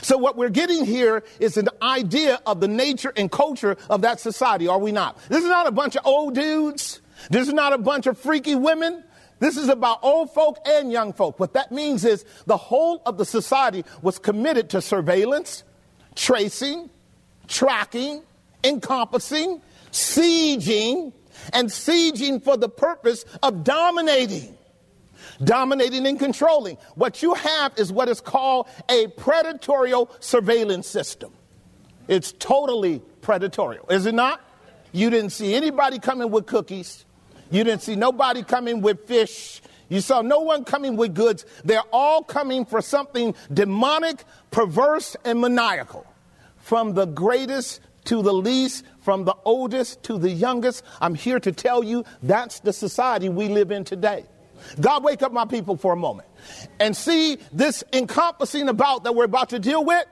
So, 0.09 0.17
what 0.17 0.39
we're 0.39 0.49
getting 0.49 0.87
here 0.87 1.23
is 1.39 1.59
an 1.59 1.69
idea 1.83 2.41
of 2.47 2.61
the 2.61 2.67
nature 2.67 3.13
and 3.15 3.31
culture 3.31 3.77
of 3.91 4.01
that 4.01 4.21
society, 4.21 4.67
are 4.67 4.79
we 4.79 4.91
not? 4.91 5.19
This 5.29 5.45
is 5.45 5.51
not 5.51 5.67
a 5.67 5.71
bunch 5.71 5.97
of 5.97 6.07
old 6.07 6.35
dudes. 6.35 7.03
This 7.29 7.47
is 7.47 7.53
not 7.53 7.75
a 7.75 7.79
bunch 7.79 8.07
of 8.07 8.17
freaky 8.17 8.55
women. 8.55 9.05
This 9.39 9.59
is 9.59 9.69
about 9.69 9.99
old 10.01 10.33
folk 10.33 10.61
and 10.65 10.91
young 10.91 11.13
folk. 11.13 11.39
What 11.39 11.53
that 11.53 11.73
means 11.73 12.07
is 12.07 12.25
the 12.47 12.57
whole 12.57 13.03
of 13.05 13.19
the 13.19 13.27
society 13.27 13.85
was 14.01 14.19
committed 14.19 14.71
to 14.71 14.81
surveillance, 14.81 15.63
tracing, 16.15 16.89
tracking, 17.47 18.23
encompassing, 18.65 19.61
sieging, 19.93 21.13
and 21.53 21.69
sieging 21.69 22.43
for 22.43 22.57
the 22.57 22.71
purpose 22.71 23.27
of 23.43 23.63
dominating 23.63 24.57
dominating 25.43 26.07
and 26.07 26.19
controlling. 26.19 26.77
What 26.95 27.23
you 27.23 27.35
have 27.35 27.73
is 27.77 27.93
what 27.93 28.09
is 28.09 28.21
called 28.21 28.69
a 28.89 29.09
predatory 29.09 29.93
surveillance 30.21 30.87
system. 30.87 31.33
It's 32.09 32.33
totally 32.33 33.01
predatory, 33.21 33.79
is 33.91 34.07
it 34.07 34.15
not? 34.15 34.41
You 34.93 35.11
didn't 35.11 35.31
see 35.31 35.55
anybody 35.55 35.99
coming 35.99 36.31
with 36.31 36.47
cookies. 36.47 37.05
You 37.51 37.65
didn't 37.65 37.83
see 37.83 37.97
nobody 37.97 38.43
coming 38.43 38.81
with 38.81 39.07
fish. 39.07 39.61
You 39.89 40.01
saw 40.01 40.23
no 40.23 40.41
one 40.41 40.65
coming 40.65 40.97
with 40.97 41.15
goods. 41.15 41.47
They're 41.65 41.83
all 41.93 42.23
coming 42.23 42.65
for 42.65 42.83
something 42.83 43.35
demonic, 43.53 44.25
perverse, 44.51 45.17
and 45.25 45.41
maniacal. 45.41 46.07
From 46.59 46.95
the 46.95 47.07
greatest 47.07 47.81
to 48.05 48.23
the 48.23 48.33
least, 48.33 48.85
from 49.01 49.25
the 49.25 49.35
oldest 49.45 50.03
to 50.05 50.19
the 50.19 50.31
youngest, 50.31 50.83
I'm 51.01 51.15
here 51.15 51.41
to 51.41 51.53
tell 51.53 51.83
you 51.83 52.05
that's 52.23 52.61
the 52.61 52.73
society 52.73 53.29
we 53.29 53.49
live 53.49 53.71
in 53.71 53.85
today. 53.85 54.25
God, 54.81 55.05
wake 55.05 55.23
up 55.23 55.33
my 55.33 55.45
people 55.45 55.77
for 55.77 55.93
a 55.93 55.97
moment 55.97 56.29
and 56.81 56.97
see 56.97 57.39
this 57.53 57.85
encompassing 57.93 58.69
about 58.69 59.05
that 59.05 59.15
we're 59.15 59.25
about 59.25 59.51
to 59.51 59.59
deal 59.59 59.85
with. 59.85 60.05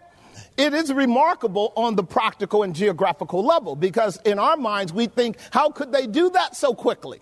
It 0.57 0.73
is 0.73 0.93
remarkable 0.93 1.73
on 1.77 1.97
the 1.97 2.05
practical 2.05 2.63
and 2.63 2.75
geographical 2.75 3.45
level 3.45 3.77
because 3.77 4.19
in 4.25 4.39
our 4.39 4.57
minds 4.57 4.93
we 4.93 5.07
think, 5.07 5.37
how 5.51 5.71
could 5.71 5.93
they 5.93 6.07
do 6.07 6.31
that 6.31 6.57
so 6.57 6.75
quickly? 6.75 7.21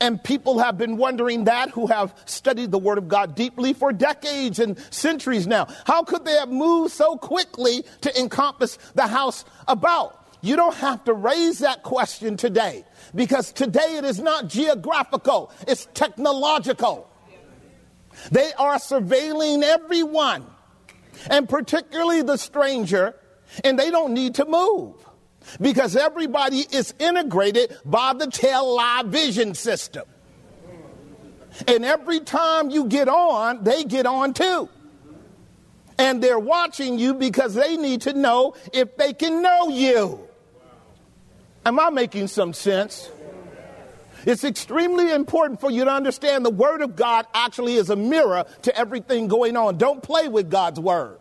And 0.00 0.22
people 0.22 0.58
have 0.58 0.78
been 0.78 0.96
wondering 0.96 1.44
that 1.44 1.70
who 1.70 1.86
have 1.86 2.14
studied 2.24 2.70
the 2.70 2.78
Word 2.78 2.98
of 2.98 3.08
God 3.08 3.34
deeply 3.34 3.72
for 3.72 3.92
decades 3.92 4.58
and 4.58 4.78
centuries 4.90 5.46
now. 5.46 5.66
How 5.84 6.02
could 6.02 6.24
they 6.24 6.34
have 6.34 6.48
moved 6.48 6.92
so 6.92 7.16
quickly 7.16 7.84
to 8.02 8.18
encompass 8.20 8.78
the 8.94 9.06
house 9.06 9.44
about? 9.66 10.25
You 10.40 10.56
don't 10.56 10.74
have 10.76 11.04
to 11.04 11.12
raise 11.12 11.60
that 11.60 11.82
question 11.82 12.36
today 12.36 12.84
because 13.14 13.52
today 13.52 13.96
it 13.96 14.04
is 14.04 14.20
not 14.20 14.48
geographical, 14.48 15.50
it's 15.66 15.88
technological. 15.94 17.10
They 18.30 18.52
are 18.54 18.76
surveilling 18.76 19.62
everyone, 19.62 20.46
and 21.30 21.48
particularly 21.48 22.22
the 22.22 22.36
stranger, 22.36 23.14
and 23.64 23.78
they 23.78 23.90
don't 23.90 24.14
need 24.14 24.36
to 24.36 24.44
move 24.44 24.94
because 25.60 25.96
everybody 25.96 26.66
is 26.70 26.94
integrated 26.98 27.76
by 27.84 28.12
the 28.12 28.26
television 28.26 29.54
system. 29.54 30.04
And 31.66 31.84
every 31.84 32.20
time 32.20 32.70
you 32.70 32.86
get 32.86 33.08
on, 33.08 33.64
they 33.64 33.84
get 33.84 34.06
on 34.06 34.34
too. 34.34 34.68
And 35.98 36.22
they're 36.22 36.38
watching 36.38 36.98
you 36.98 37.14
because 37.14 37.54
they 37.54 37.76
need 37.76 38.02
to 38.02 38.12
know 38.12 38.54
if 38.72 38.96
they 38.96 39.14
can 39.14 39.40
know 39.40 39.68
you. 39.68 40.25
Am 41.66 41.80
I 41.80 41.90
making 41.90 42.28
some 42.28 42.52
sense? 42.52 43.10
It's 44.24 44.44
extremely 44.44 45.10
important 45.10 45.60
for 45.60 45.68
you 45.68 45.84
to 45.84 45.90
understand 45.90 46.44
the 46.44 46.50
Word 46.50 46.80
of 46.80 46.94
God 46.94 47.26
actually 47.34 47.74
is 47.74 47.90
a 47.90 47.96
mirror 47.96 48.44
to 48.62 48.78
everything 48.78 49.26
going 49.26 49.56
on. 49.56 49.76
Don't 49.76 50.00
play 50.00 50.28
with 50.28 50.48
God's 50.48 50.78
Word. 50.78 51.18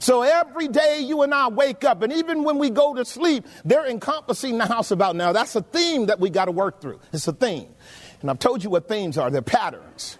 So 0.00 0.22
every 0.22 0.66
day 0.66 0.98
you 0.98 1.22
and 1.22 1.32
I 1.32 1.46
wake 1.46 1.84
up, 1.84 2.02
and 2.02 2.12
even 2.12 2.42
when 2.42 2.58
we 2.58 2.70
go 2.70 2.92
to 2.92 3.04
sleep, 3.04 3.46
they're 3.64 3.86
encompassing 3.86 4.58
the 4.58 4.66
house 4.66 4.90
about 4.90 5.14
now. 5.14 5.32
That's 5.32 5.54
a 5.54 5.62
theme 5.62 6.06
that 6.06 6.18
we 6.18 6.28
got 6.28 6.46
to 6.46 6.52
work 6.52 6.80
through. 6.80 6.98
It's 7.12 7.28
a 7.28 7.32
theme. 7.32 7.68
And 8.20 8.28
I've 8.28 8.40
told 8.40 8.64
you 8.64 8.70
what 8.70 8.88
themes 8.88 9.16
are 9.16 9.30
they're 9.30 9.42
patterns, 9.42 10.18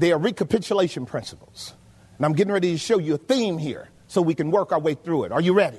they 0.00 0.10
are 0.10 0.18
recapitulation 0.18 1.06
principles. 1.06 1.74
And 2.16 2.26
I'm 2.26 2.32
getting 2.32 2.52
ready 2.52 2.72
to 2.72 2.78
show 2.78 2.98
you 2.98 3.14
a 3.14 3.18
theme 3.18 3.56
here 3.56 3.88
so 4.08 4.20
we 4.20 4.34
can 4.34 4.50
work 4.50 4.72
our 4.72 4.80
way 4.80 4.94
through 4.94 5.24
it. 5.24 5.32
Are 5.32 5.40
you 5.40 5.52
ready? 5.52 5.78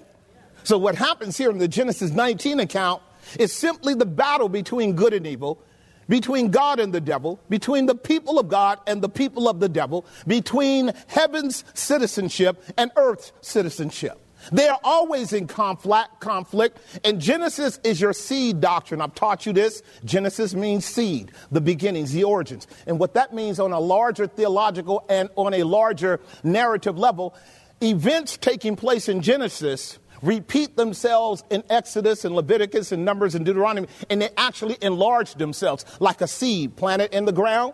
So, 0.63 0.77
what 0.77 0.95
happens 0.95 1.37
here 1.37 1.49
in 1.49 1.57
the 1.57 1.67
Genesis 1.67 2.11
19 2.11 2.59
account 2.59 3.01
is 3.39 3.53
simply 3.53 3.93
the 3.93 4.05
battle 4.05 4.49
between 4.49 4.95
good 4.95 5.13
and 5.13 5.25
evil 5.25 5.61
between 6.09 6.49
God 6.49 6.79
and 6.79 6.91
the 6.91 6.99
devil, 6.99 7.39
between 7.49 7.85
the 7.85 7.95
people 7.95 8.39
of 8.39 8.49
God 8.49 8.79
and 8.87 9.01
the 9.01 9.07
people 9.07 9.47
of 9.47 9.59
the 9.59 9.69
devil, 9.69 10.05
between 10.27 10.91
heaven's 11.07 11.63
citizenship 11.75 12.61
and 12.77 12.91
earth's 12.97 13.31
citizenship. 13.41 14.19
They 14.51 14.67
are 14.67 14.79
always 14.83 15.33
in 15.33 15.47
conflict, 15.47 16.21
conflict, 16.21 16.79
and 17.03 17.19
Genesis 17.19 17.79
is 17.83 17.99
your 17.99 18.13
seed 18.13 18.61
doctrine. 18.61 19.01
I've 19.01 19.13
taught 19.13 19.45
you 19.45 19.53
this. 19.53 19.83
Genesis 20.05 20.55
means 20.55 20.85
seed, 20.85 21.31
the 21.51 21.61
beginnings, 21.61 22.13
the 22.13 22.23
origins. 22.23 22.65
And 22.87 22.99
what 22.99 23.13
that 23.15 23.33
means 23.33 23.59
on 23.59 23.73
a 23.73 23.79
larger 23.79 24.27
theological 24.27 25.05
and 25.09 25.29
on 25.35 25.53
a 25.53 25.63
larger 25.63 26.21
narrative 26.41 26.97
level, 26.97 27.35
events 27.81 28.37
taking 28.37 28.77
place 28.77 29.09
in 29.09 29.21
Genesis 29.21 29.98
repeat 30.21 30.75
themselves 30.75 31.43
in 31.49 31.63
Exodus 31.69 32.25
and 32.25 32.35
Leviticus 32.35 32.91
and 32.91 33.05
Numbers 33.05 33.35
and 33.35 33.45
Deuteronomy, 33.45 33.87
and 34.09 34.21
they 34.21 34.29
actually 34.37 34.77
enlarge 34.81 35.35
themselves 35.35 35.85
like 35.99 36.21
a 36.21 36.27
seed 36.27 36.75
planted 36.75 37.13
in 37.15 37.25
the 37.25 37.31
ground. 37.31 37.73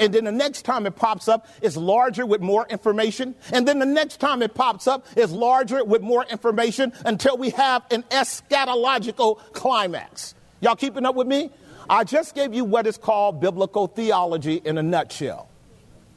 And 0.00 0.12
then 0.12 0.24
the 0.24 0.32
next 0.32 0.62
time 0.62 0.84
it 0.86 0.96
pops 0.96 1.28
up, 1.28 1.46
it's 1.62 1.76
larger 1.76 2.26
with 2.26 2.40
more 2.40 2.66
information. 2.68 3.36
And 3.52 3.68
then 3.68 3.78
the 3.78 3.86
next 3.86 4.18
time 4.18 4.42
it 4.42 4.52
pops 4.52 4.88
up, 4.88 5.06
it's 5.16 5.32
larger 5.32 5.84
with 5.84 6.02
more 6.02 6.24
information 6.24 6.92
until 7.04 7.36
we 7.36 7.50
have 7.50 7.84
an 7.92 8.02
eschatological 8.04 9.38
climax. 9.52 10.34
Y'all 10.60 10.74
keeping 10.74 11.06
up 11.06 11.14
with 11.14 11.28
me? 11.28 11.50
I 11.88 12.02
just 12.02 12.34
gave 12.34 12.52
you 12.52 12.64
what 12.64 12.88
is 12.88 12.98
called 12.98 13.40
biblical 13.40 13.86
theology 13.86 14.60
in 14.64 14.76
a 14.76 14.82
nutshell 14.82 15.48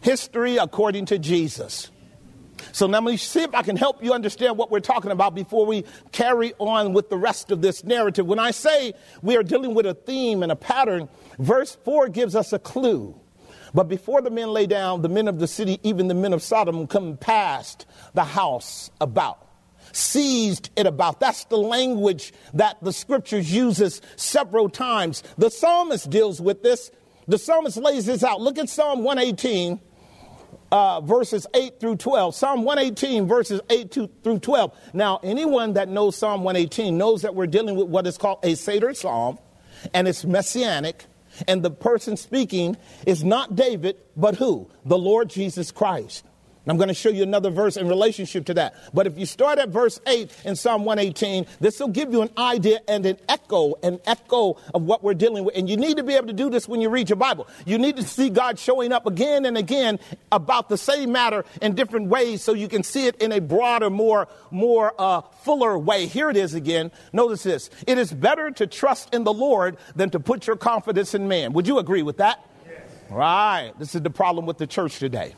history 0.01 0.57
according 0.57 1.05
to 1.07 1.19
Jesus. 1.19 1.91
So 2.71 2.87
now 2.87 2.99
let 2.99 3.11
me 3.11 3.17
see 3.17 3.41
if 3.41 3.53
I 3.53 3.61
can 3.61 3.75
help 3.75 4.03
you 4.03 4.13
understand 4.13 4.57
what 4.57 4.71
we're 4.71 4.79
talking 4.79 5.11
about 5.11 5.35
before 5.35 5.65
we 5.65 5.85
carry 6.11 6.53
on 6.59 6.93
with 6.93 7.09
the 7.09 7.17
rest 7.17 7.51
of 7.51 7.61
this 7.61 7.83
narrative. 7.83 8.25
When 8.25 8.39
I 8.39 8.51
say 8.51 8.93
we 9.21 9.35
are 9.37 9.43
dealing 9.43 9.73
with 9.73 9.85
a 9.85 9.93
theme 9.93 10.43
and 10.43 10.51
a 10.51 10.55
pattern, 10.55 11.09
verse 11.37 11.77
4 11.83 12.09
gives 12.09 12.35
us 12.35 12.53
a 12.53 12.59
clue. 12.59 13.19
But 13.73 13.87
before 13.87 14.21
the 14.21 14.31
men 14.31 14.49
lay 14.49 14.65
down, 14.65 15.01
the 15.01 15.09
men 15.09 15.27
of 15.27 15.39
the 15.39 15.47
city, 15.47 15.79
even 15.83 16.07
the 16.07 16.15
men 16.15 16.33
of 16.33 16.41
Sodom, 16.41 16.87
come 16.87 17.17
past 17.17 17.85
the 18.13 18.23
house 18.23 18.89
about 18.99 19.45
seized 19.91 20.69
it 20.75 20.85
about. 20.85 21.19
That's 21.19 21.45
the 21.45 21.57
language 21.57 22.33
that 22.53 22.77
the 22.81 22.93
scriptures 22.93 23.51
uses 23.53 24.01
several 24.15 24.69
times. 24.69 25.23
The 25.37 25.49
psalmist 25.49 26.09
deals 26.09 26.39
with 26.39 26.63
this. 26.63 26.91
The 27.27 27.37
psalmist 27.37 27.77
lays 27.77 28.05
this 28.05 28.23
out. 28.23 28.41
Look 28.41 28.57
at 28.57 28.69
Psalm 28.69 29.03
118 29.03 29.79
uh, 30.71 31.01
verses 31.01 31.47
8 31.53 31.79
through 31.79 31.97
12. 31.97 32.35
Psalm 32.35 32.63
118, 32.63 33.27
verses 33.27 33.61
8 33.69 33.91
to, 33.91 34.09
through 34.23 34.39
12. 34.39 34.75
Now, 34.93 35.19
anyone 35.23 35.73
that 35.73 35.89
knows 35.89 36.15
Psalm 36.15 36.43
118 36.43 36.97
knows 36.97 37.21
that 37.23 37.35
we're 37.35 37.47
dealing 37.47 37.75
with 37.75 37.87
what 37.87 38.05
is 38.07 38.17
called 38.17 38.39
a 38.43 38.55
Seder 38.55 38.93
Psalm, 38.93 39.39
and 39.93 40.07
it's 40.07 40.25
messianic, 40.25 41.05
And 41.47 41.63
the 41.63 41.71
person 41.71 42.17
speaking 42.17 42.77
is 43.05 43.23
not 43.23 43.55
David, 43.55 43.97
but 44.15 44.35
who? 44.35 44.69
The 44.85 44.97
Lord 44.97 45.29
Jesus 45.29 45.71
Christ. 45.71 46.25
I'm 46.69 46.77
going 46.77 46.89
to 46.89 46.93
show 46.93 47.09
you 47.09 47.23
another 47.23 47.49
verse 47.49 47.77
in 47.77 47.87
relationship 47.87 48.45
to 48.45 48.53
that. 48.55 48.75
But 48.93 49.07
if 49.07 49.17
you 49.17 49.25
start 49.25 49.57
at 49.57 49.69
verse 49.69 49.99
8 50.05 50.31
in 50.45 50.55
Psalm 50.55 50.85
118, 50.85 51.47
this 51.59 51.79
will 51.79 51.87
give 51.87 52.11
you 52.11 52.21
an 52.21 52.29
idea 52.37 52.79
and 52.87 53.05
an 53.05 53.17
echo, 53.27 53.73
an 53.81 53.99
echo 54.05 54.57
of 54.73 54.83
what 54.83 55.03
we're 55.03 55.15
dealing 55.15 55.45
with. 55.45 55.57
And 55.57 55.67
you 55.67 55.77
need 55.77 55.97
to 55.97 56.03
be 56.03 56.13
able 56.13 56.27
to 56.27 56.33
do 56.33 56.49
this 56.49 56.67
when 56.67 56.79
you 56.79 56.89
read 56.89 57.09
your 57.09 57.15
Bible. 57.15 57.47
You 57.65 57.79
need 57.79 57.95
to 57.95 58.03
see 58.03 58.29
God 58.29 58.59
showing 58.59 58.91
up 58.91 59.07
again 59.07 59.45
and 59.45 59.57
again 59.57 59.99
about 60.31 60.69
the 60.69 60.77
same 60.77 61.11
matter 61.11 61.43
in 61.61 61.73
different 61.73 62.07
ways 62.07 62.43
so 62.43 62.53
you 62.53 62.67
can 62.67 62.83
see 62.83 63.07
it 63.07 63.15
in 63.15 63.31
a 63.31 63.41
broader, 63.41 63.89
more, 63.89 64.27
more 64.51 64.93
uh, 64.99 65.21
fuller 65.41 65.77
way. 65.77 66.05
Here 66.05 66.29
it 66.29 66.37
is 66.37 66.53
again. 66.53 66.91
Notice 67.11 67.41
this. 67.41 67.69
It 67.87 67.97
is 67.97 68.13
better 68.13 68.51
to 68.51 68.67
trust 68.67 69.13
in 69.13 69.23
the 69.23 69.33
Lord 69.33 69.77
than 69.95 70.11
to 70.11 70.19
put 70.19 70.45
your 70.45 70.55
confidence 70.55 71.15
in 71.15 71.27
man. 71.27 71.53
Would 71.53 71.67
you 71.67 71.79
agree 71.79 72.03
with 72.03 72.17
that? 72.17 72.45
Yes. 72.67 72.81
Right. 73.09 73.73
This 73.79 73.95
is 73.95 74.01
the 74.03 74.11
problem 74.11 74.45
with 74.45 74.59
the 74.59 74.67
church 74.67 74.99
today. 74.99 75.33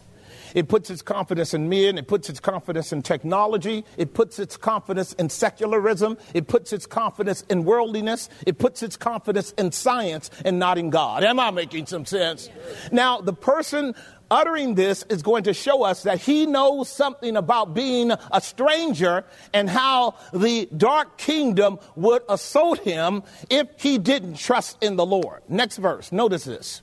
It 0.55 0.67
puts 0.67 0.89
its 0.89 1.01
confidence 1.01 1.53
in 1.53 1.69
men. 1.69 1.97
It 1.97 2.07
puts 2.07 2.29
its 2.29 2.39
confidence 2.39 2.91
in 2.91 3.01
technology. 3.01 3.85
It 3.97 4.13
puts 4.13 4.39
its 4.39 4.57
confidence 4.57 5.13
in 5.13 5.29
secularism. 5.29 6.17
It 6.33 6.47
puts 6.47 6.73
its 6.73 6.85
confidence 6.85 7.43
in 7.49 7.63
worldliness. 7.63 8.29
It 8.45 8.57
puts 8.57 8.83
its 8.83 8.97
confidence 8.97 9.51
in 9.57 9.71
science 9.71 10.29
and 10.45 10.59
not 10.59 10.77
in 10.77 10.89
God. 10.89 11.23
Am 11.23 11.39
I 11.39 11.51
making 11.51 11.85
some 11.85 12.05
sense? 12.05 12.49
Now, 12.91 13.21
the 13.21 13.33
person 13.33 13.95
uttering 14.31 14.75
this 14.75 15.03
is 15.09 15.21
going 15.21 15.43
to 15.43 15.53
show 15.53 15.83
us 15.83 16.03
that 16.03 16.19
he 16.19 16.45
knows 16.45 16.89
something 16.89 17.35
about 17.35 17.73
being 17.73 18.11
a 18.31 18.41
stranger 18.41 19.25
and 19.53 19.69
how 19.69 20.15
the 20.33 20.67
dark 20.75 21.17
kingdom 21.17 21.77
would 21.95 22.23
assault 22.29 22.79
him 22.79 23.21
if 23.49 23.67
he 23.77 23.97
didn't 23.97 24.35
trust 24.35 24.81
in 24.81 24.95
the 24.95 25.05
Lord. 25.05 25.41
Next 25.49 25.77
verse. 25.77 26.11
Notice 26.11 26.45
this. 26.45 26.81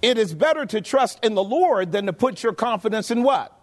It 0.00 0.18
is 0.18 0.34
better 0.34 0.64
to 0.66 0.80
trust 0.80 1.24
in 1.24 1.34
the 1.34 1.42
Lord 1.42 1.92
than 1.92 2.06
to 2.06 2.12
put 2.12 2.42
your 2.42 2.52
confidence 2.52 3.10
in 3.10 3.22
what? 3.22 3.54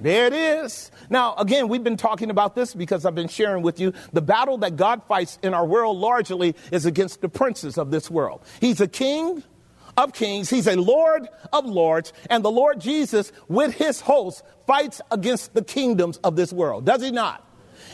There 0.00 0.26
it 0.26 0.32
is. 0.32 0.90
Now, 1.08 1.34
again, 1.36 1.68
we've 1.68 1.84
been 1.84 1.96
talking 1.96 2.30
about 2.30 2.54
this 2.54 2.74
because 2.74 3.06
I've 3.06 3.14
been 3.14 3.28
sharing 3.28 3.62
with 3.62 3.78
you 3.78 3.92
the 4.12 4.20
battle 4.20 4.58
that 4.58 4.76
God 4.76 5.02
fights 5.06 5.38
in 5.42 5.54
our 5.54 5.64
world 5.64 5.96
largely 5.96 6.56
is 6.72 6.84
against 6.84 7.20
the 7.20 7.28
princes 7.28 7.78
of 7.78 7.90
this 7.90 8.10
world. 8.10 8.42
He's 8.60 8.80
a 8.80 8.88
king 8.88 9.42
of 9.96 10.12
kings, 10.12 10.50
he's 10.50 10.66
a 10.66 10.74
lord 10.74 11.28
of 11.52 11.66
lords, 11.66 12.12
and 12.28 12.44
the 12.44 12.50
Lord 12.50 12.80
Jesus, 12.80 13.30
with 13.46 13.74
his 13.74 14.00
host, 14.00 14.42
fights 14.66 15.00
against 15.12 15.54
the 15.54 15.62
kingdoms 15.62 16.16
of 16.18 16.34
this 16.34 16.52
world. 16.52 16.84
Does 16.84 17.00
he 17.00 17.12
not? 17.12 17.48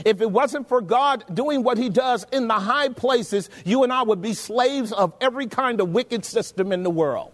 If 0.06 0.22
it 0.22 0.30
wasn't 0.30 0.66
for 0.66 0.80
God 0.80 1.24
doing 1.32 1.62
what 1.62 1.76
he 1.76 1.90
does 1.90 2.24
in 2.32 2.48
the 2.48 2.54
high 2.54 2.88
places, 2.88 3.50
you 3.66 3.84
and 3.84 3.92
I 3.92 4.02
would 4.02 4.22
be 4.22 4.32
slaves 4.32 4.92
of 4.92 5.12
every 5.20 5.46
kind 5.46 5.80
of 5.80 5.90
wicked 5.90 6.24
system 6.24 6.72
in 6.72 6.82
the 6.82 6.90
world. 6.90 7.32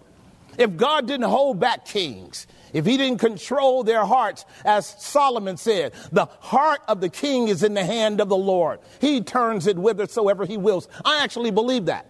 If 0.59 0.77
God 0.77 1.07
didn't 1.07 1.29
hold 1.29 1.61
back 1.61 1.85
kings, 1.85 2.47
if 2.73 2.85
he 2.85 2.97
didn't 2.97 3.19
control 3.19 3.85
their 3.85 4.05
hearts, 4.05 4.45
as 4.65 4.87
Solomon 4.87 5.57
said, 5.57 5.95
the 6.13 6.27
heart 6.41 6.81
of 6.89 7.01
the 7.01 7.09
king 7.09 7.49
is 7.49 7.63
in 7.63 7.75
the 7.75 7.85
hand 7.85 8.21
of 8.21 8.29
the 8.29 8.37
Lord. 8.37 8.81
He 9.01 9.21
turns 9.21 9.67
it 9.67 9.77
whithersoever 9.77 10.45
he 10.45 10.57
wills. 10.57 10.89
I 11.05 11.23
actually 11.23 11.51
believe 11.51 11.87
that. 11.87 12.07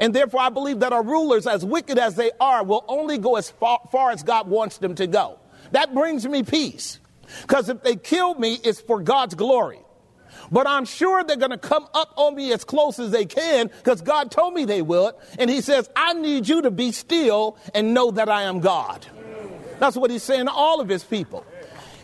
And 0.00 0.14
therefore, 0.14 0.40
I 0.40 0.48
believe 0.48 0.80
that 0.80 0.92
our 0.92 1.02
rulers, 1.04 1.46
as 1.46 1.64
wicked 1.64 1.98
as 1.98 2.16
they 2.16 2.32
are, 2.40 2.64
will 2.64 2.84
only 2.88 3.18
go 3.18 3.36
as 3.36 3.50
far, 3.50 3.80
far 3.92 4.10
as 4.10 4.22
God 4.22 4.48
wants 4.48 4.78
them 4.78 4.94
to 4.96 5.06
go. 5.06 5.38
That 5.70 5.94
brings 5.94 6.26
me 6.26 6.42
peace. 6.42 6.98
Because 7.42 7.68
if 7.68 7.82
they 7.82 7.96
kill 7.96 8.34
me, 8.34 8.58
it's 8.62 8.80
for 8.80 9.00
God's 9.00 9.34
glory. 9.34 9.80
But 10.50 10.66
I'm 10.66 10.84
sure 10.84 11.24
they're 11.24 11.36
going 11.36 11.50
to 11.50 11.58
come 11.58 11.86
up 11.94 12.12
on 12.16 12.34
me 12.34 12.52
as 12.52 12.64
close 12.64 12.98
as 12.98 13.10
they 13.10 13.26
can 13.26 13.68
because 13.68 14.00
God 14.00 14.30
told 14.30 14.54
me 14.54 14.64
they 14.64 14.82
would. 14.82 15.14
And 15.38 15.50
He 15.50 15.60
says, 15.60 15.88
I 15.96 16.14
need 16.14 16.48
you 16.48 16.62
to 16.62 16.70
be 16.70 16.92
still 16.92 17.56
and 17.74 17.94
know 17.94 18.10
that 18.12 18.28
I 18.28 18.42
am 18.42 18.60
God. 18.60 19.06
That's 19.78 19.96
what 19.96 20.10
He's 20.10 20.22
saying 20.22 20.46
to 20.46 20.52
all 20.52 20.80
of 20.80 20.88
His 20.88 21.04
people. 21.04 21.44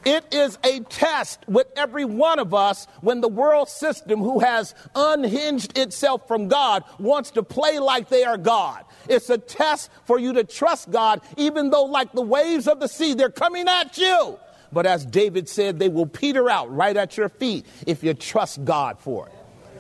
It 0.05 0.25
is 0.33 0.59
a 0.65 0.81
test 0.81 1.45
with 1.47 1.67
every 1.77 2.05
one 2.05 2.39
of 2.39 2.55
us 2.55 2.87
when 3.01 3.21
the 3.21 3.29
world 3.29 3.69
system, 3.69 4.21
who 4.21 4.41
has 4.41 4.75
unhinged 4.95 5.77
itself 5.77 6.27
from 6.27 6.49
God, 6.49 6.85
wants 6.99 7.33
to 7.33 7.43
play 7.43 7.79
like 7.79 8.09
they 8.09 8.25
are 8.25 8.39
God. 8.39 8.85
It's 9.09 9.29
a 9.29 9.39
test 9.39 9.91
for 10.07 10.19
you 10.19 10.33
to 10.35 10.45
trust 10.45 10.91
God, 10.91 11.21
even 11.37 11.71
though, 11.71 11.85
like 11.85 12.13
the 12.13 12.23
waves 12.23 12.67
of 12.67 12.81
the 12.81 12.89
sea, 12.89 13.15
they're 13.15 13.31
coming 13.31 13.69
at 13.69 13.99
you. 13.99 14.39
But 14.73 14.87
as 14.87 15.05
David 15.05 15.49
said, 15.49 15.79
they 15.79 15.89
will 15.89 16.07
peter 16.07 16.49
out 16.49 16.75
right 16.75 16.97
at 16.97 17.17
your 17.17 17.29
feet 17.29 17.67
if 17.87 18.03
you 18.05 18.15
trust 18.15 18.65
God 18.65 18.99
for 19.01 19.27
it. 19.27 19.35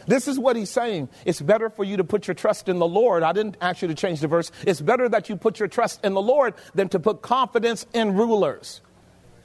This 0.06 0.26
is 0.26 0.38
what 0.38 0.56
he's 0.56 0.70
saying. 0.70 1.08
It's 1.24 1.40
better 1.40 1.70
for 1.70 1.84
you 1.84 1.98
to 1.98 2.04
put 2.04 2.26
your 2.26 2.34
trust 2.34 2.68
in 2.68 2.78
the 2.78 2.88
Lord. 2.88 3.22
I 3.22 3.32
didn't 3.32 3.56
ask 3.60 3.82
you 3.82 3.88
to 3.88 3.94
change 3.94 4.20
the 4.20 4.28
verse. 4.28 4.50
It's 4.66 4.80
better 4.80 5.08
that 5.08 5.28
you 5.28 5.36
put 5.36 5.60
your 5.60 5.68
trust 5.68 6.04
in 6.04 6.14
the 6.14 6.22
Lord 6.22 6.54
than 6.74 6.88
to 6.88 6.98
put 6.98 7.22
confidence 7.22 7.86
in 7.92 8.14
rulers. 8.14 8.80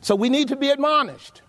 So 0.01 0.15
we 0.15 0.29
need 0.29 0.47
to 0.47 0.55
be 0.55 0.69
admonished. 0.69 1.41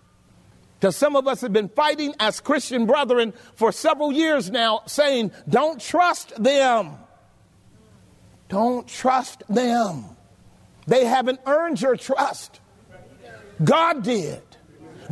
Because 0.78 0.96
some 0.96 1.16
of 1.16 1.26
us 1.26 1.40
have 1.40 1.52
been 1.52 1.70
fighting 1.70 2.14
as 2.20 2.40
Christian 2.40 2.84
brethren 2.84 3.32
for 3.54 3.72
several 3.72 4.12
years 4.12 4.50
now, 4.50 4.82
saying, 4.86 5.32
don't 5.48 5.80
trust 5.80 6.34
them. 6.42 6.96
Don't 8.50 8.86
trust 8.86 9.42
them. 9.48 10.04
They 10.86 11.06
haven't 11.06 11.40
earned 11.46 11.80
your 11.80 11.96
trust. 11.96 12.60
God 13.62 14.02
did. 14.02 14.42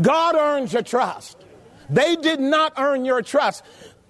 God 0.00 0.34
earns 0.34 0.72
your 0.72 0.82
trust. 0.82 1.38
They 1.88 2.16
did 2.16 2.40
not 2.40 2.74
earn 2.78 3.04
your 3.04 3.22
trust. 3.22 3.64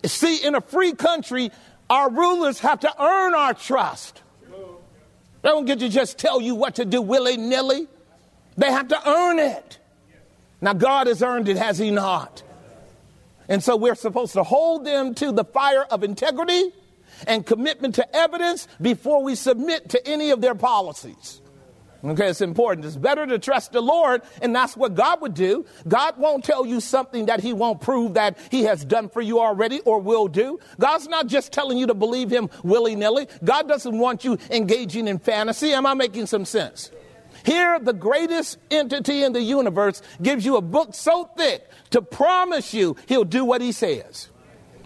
See, 0.05 0.45
in 0.45 0.55
a 0.55 0.61
free 0.61 0.93
country, 0.93 1.51
our 1.91 2.11
rulers 2.11 2.59
have 2.61 2.81
to 2.81 3.03
earn 3.03 3.35
our 3.35 3.55
trust. 3.55 4.23
They 5.43 5.51
don't 5.51 5.67
get 5.67 5.81
to 5.81 5.89
just 5.89 6.19
tell 6.19 6.41
you 6.41 6.55
what 6.55 6.77
to 6.77 6.85
do 6.85 7.03
willy 7.03 7.37
nilly. 7.37 7.87
They 8.57 8.71
have 8.71 8.89
to 8.89 9.09
earn 9.09 9.39
it. 9.39 9.79
Now, 10.61 10.73
God 10.73 11.07
has 11.07 11.23
earned 11.23 11.49
it, 11.49 11.59
has 11.59 11.79
He 11.79 11.91
not? 11.91 12.43
And 13.49 13.63
so 13.63 13.77
we're 13.77 13.95
supposed 13.95 14.33
to 14.35 14.43
hold 14.43 14.87
them 14.87 15.15
to 15.17 15.33
the 15.33 15.45
fire 15.45 15.85
of 15.85 16.03
integrity 16.03 16.73
and 17.27 17.45
commitment 17.45 17.97
to 17.97 18.17
evidence 18.17 18.67
before 18.81 19.23
we 19.23 19.35
submit 19.35 19.91
to 19.91 20.09
any 20.09 20.31
of 20.31 20.41
their 20.41 20.55
policies. 20.55 21.43
Okay, 22.05 22.29
it's 22.29 22.43
important. 22.43 22.85
It's 22.85 22.97
better 22.97 23.27
to 23.27 23.39
trust 23.39 23.73
the 23.73 23.81
Lord, 23.81 24.21
and 24.43 24.55
that's 24.55 24.77
what 24.77 24.95
God 24.95 25.23
would 25.23 25.33
do. 25.33 25.65
God 25.89 26.19
won't 26.19 26.45
tell 26.45 26.67
you 26.67 26.81
something 26.81 27.27
that 27.27 27.41
He 27.41 27.55
won't 27.55 27.81
prove 27.81 28.15
that 28.15 28.37
He 28.51 28.65
has 28.65 28.85
done 28.85 29.09
for 29.09 29.23
you 29.23 29.41
already 29.41 29.81
or 29.81 30.01
will 30.01 30.29
do. 30.29 30.61
God's 30.79 31.09
not 31.09 31.29
just 31.29 31.51
telling 31.51 31.79
you 31.79 31.87
to 31.87 31.95
believe 31.95 32.31
Him 32.31 32.51
willy 32.63 32.95
nilly. 32.95 33.27
God 33.43 33.69
doesn't 33.69 33.99
want 33.99 34.23
you 34.23 34.37
engaging 34.51 35.09
in 35.09 35.19
fantasy. 35.19 35.73
Am 35.73 35.87
I 35.87 35.95
making 35.95 36.27
some 36.27 36.45
sense? 36.45 36.91
Here, 37.47 37.79
the 37.79 37.95
greatest 37.95 38.59
entity 38.71 39.23
in 39.23 39.33
the 39.33 39.43
universe 39.43 40.03
gives 40.21 40.45
you 40.45 40.57
a 40.57 40.63
book 40.63 40.95
so 40.95 41.31
thick 41.37 41.67
to 41.91 42.03
promise 42.03 42.75
you 42.75 42.97
He'll 43.07 43.25
do 43.25 43.47
what 43.47 43.63
He 43.63 43.73
says 43.73 44.29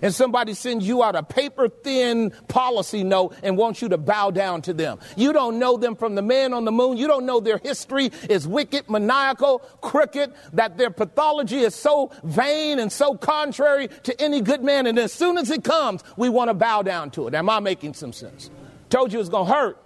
and 0.02 0.14
somebody 0.14 0.54
sends 0.54 0.87
you 0.87 1.02
out 1.02 1.16
a 1.16 1.22
paper 1.22 1.68
thin 1.68 2.32
policy 2.48 3.04
note 3.04 3.34
and 3.42 3.56
wants 3.56 3.82
you 3.82 3.88
to 3.88 3.98
bow 3.98 4.30
down 4.30 4.62
to 4.62 4.72
them. 4.72 4.98
You 5.16 5.32
don't 5.32 5.58
know 5.58 5.76
them 5.76 5.96
from 5.96 6.14
the 6.14 6.22
man 6.22 6.52
on 6.52 6.64
the 6.64 6.72
moon. 6.72 6.96
You 6.96 7.06
don't 7.06 7.26
know 7.26 7.40
their 7.40 7.58
history 7.58 8.11
is 8.28 8.46
wicked, 8.46 8.88
maniacal, 8.88 9.61
crooked, 9.80 10.32
that 10.52 10.78
their 10.78 10.90
pathology 10.90 11.61
is 11.61 11.74
so 11.74 12.11
vain 12.22 12.78
and 12.78 12.92
so 12.92 13.14
contrary 13.16 13.88
to 14.04 14.20
any 14.20 14.40
good 14.40 14.62
man. 14.62 14.87
And 14.87 14.98
as 14.98 15.12
soon 15.12 15.38
as 15.38 15.50
it 15.50 15.64
comes, 15.64 16.02
we 16.16 16.28
want 16.28 16.48
to 16.48 16.54
bow 16.54 16.82
down 16.82 17.11
to 17.12 17.26
it. 17.28 17.34
Am 17.34 17.50
I 17.50 17.61
making 17.61 17.94
some 17.94 18.12
sense? 18.12 18.50
Told 18.90 19.12
you 19.12 19.20
it's 19.20 19.28
going 19.28 19.46
to 19.46 19.52
hurt 19.52 19.78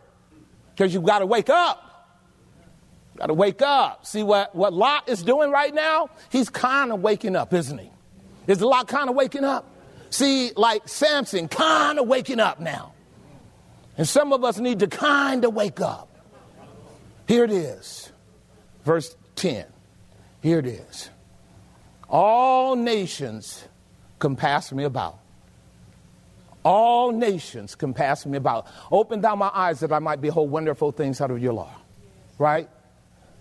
because 0.75 0.92
you've 0.92 1.05
got 1.05 1.20
to 1.20 1.27
wake 1.27 1.51
up. 1.51 1.88
Got 3.16 3.27
to 3.27 3.35
wake 3.35 3.62
up. 3.62 4.07
See 4.07 4.22
what, 4.22 4.55
what 4.55 4.72
Lot 4.72 5.09
is 5.09 5.22
doing 5.22 5.51
right 5.51 5.75
now? 5.75 6.11
He's 6.31 6.48
kind 6.48 6.92
of 6.92 7.01
waking 7.01 7.37
up, 7.37 7.53
isn't 7.53 7.79
he? 7.79 7.90
Is 8.46 8.61
Lot 8.61 8.88
kind 8.88 9.09
of 9.09 9.14
waking 9.14 9.44
up? 9.44 9.72
See, 10.12 10.53
like 10.57 10.88
Samson, 10.88 11.48
kind 11.48 11.98
of 11.98 12.07
waking 12.07 12.38
up 12.38 12.61
now. 12.61 12.92
And 13.96 14.07
some 14.07 14.35
of 14.35 14.44
us 14.44 14.59
need 14.59 14.81
to 14.81 14.87
kind 14.87 15.42
of 15.42 15.55
wake 15.55 15.81
up. 15.81 16.11
Here 17.27 17.44
it 17.44 17.51
is, 17.51 18.12
verse 18.85 19.16
10. 19.37 19.64
Here 20.42 20.59
it 20.59 20.66
is. 20.66 21.09
All 22.11 22.77
nations 22.77 23.64
compass 24.18 24.70
me 24.70 24.85
about. 24.85 25.18
All 26.62 27.11
nations 27.11 27.75
compass 27.75 28.27
me 28.27 28.37
about. 28.37 28.66
Open 28.90 29.22
thou 29.22 29.35
my 29.35 29.51
eyes 29.55 29.81
that 29.81 29.92
I 29.92 29.98
might 29.98 30.20
behold 30.20 30.51
wonderful 30.51 30.92
things 30.92 31.22
out 31.22 31.31
of 31.31 31.42
your 31.42 31.55
law. 31.55 31.72
Right? 32.37 32.68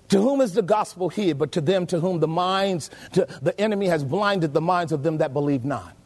To 0.07 0.21
whom 0.21 0.39
is 0.39 0.53
the 0.53 0.61
gospel 0.61 1.09
hid, 1.09 1.37
but 1.37 1.51
to 1.51 1.59
them 1.59 1.85
to 1.87 1.99
whom 1.99 2.21
the 2.21 2.29
minds, 2.29 2.89
to, 3.11 3.27
the 3.41 3.59
enemy 3.59 3.87
has 3.87 4.05
blinded 4.05 4.53
the 4.53 4.61
minds 4.61 4.93
of 4.93 5.03
them 5.03 5.17
that 5.17 5.33
believe 5.33 5.65
not. 5.65 5.97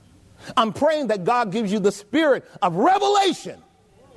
I'm 0.56 0.74
praying 0.74 1.08
that 1.08 1.24
God 1.24 1.52
gives 1.52 1.72
you 1.72 1.80
the 1.80 1.92
spirit 1.92 2.46
of 2.62 2.76
revelation 2.76 3.62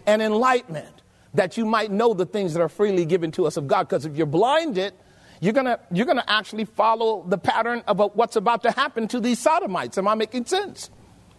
and 0.06 0.22
enlightenment 0.22 1.02
that 1.34 1.56
you 1.56 1.66
might 1.66 1.90
know 1.90 2.14
the 2.14 2.26
things 2.26 2.54
that 2.54 2.60
are 2.60 2.68
freely 2.68 3.04
given 3.04 3.30
to 3.32 3.46
us 3.46 3.56
of 3.56 3.66
God. 3.66 3.88
Because 3.88 4.04
if 4.06 4.16
you're 4.16 4.26
blinded, 4.26 4.94
you're 5.40 5.52
gonna 5.52 5.78
you're 5.92 6.06
gonna 6.06 6.24
actually 6.26 6.64
follow 6.64 7.24
the 7.28 7.38
pattern 7.38 7.82
of 7.86 7.98
what's 8.14 8.36
about 8.36 8.62
to 8.64 8.70
happen 8.70 9.08
to 9.08 9.20
these 9.20 9.38
sodomites. 9.38 9.98
Am 9.98 10.08
I 10.08 10.14
making 10.14 10.46
sense? 10.46 10.90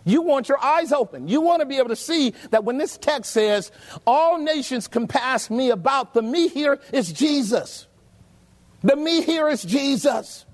You 0.06 0.22
want 0.22 0.48
your 0.48 0.64
eyes 0.64 0.92
open. 0.92 1.28
You 1.28 1.42
want 1.42 1.60
to 1.60 1.66
be 1.66 1.78
able 1.78 1.90
to 1.90 1.96
see 1.96 2.34
that 2.52 2.64
when 2.64 2.78
this 2.78 2.98
text 2.98 3.32
says, 3.32 3.72
All 4.08 4.38
nations 4.38 4.88
compass 4.88 5.50
me 5.50 5.70
about, 5.70 6.14
the 6.14 6.22
me 6.22 6.48
here 6.48 6.80
is 6.94 7.12
Jesus. 7.12 7.88
The 8.82 8.96
me 8.96 9.22
here 9.22 9.50
is 9.50 9.62
Jesus. 9.62 10.46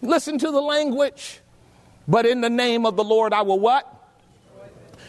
Listen 0.00 0.38
to 0.38 0.50
the 0.50 0.60
language. 0.60 1.40
But 2.06 2.26
in 2.26 2.40
the 2.40 2.50
name 2.50 2.86
of 2.86 2.96
the 2.96 3.04
Lord, 3.04 3.32
I 3.32 3.42
will 3.42 3.60
what? 3.60 3.90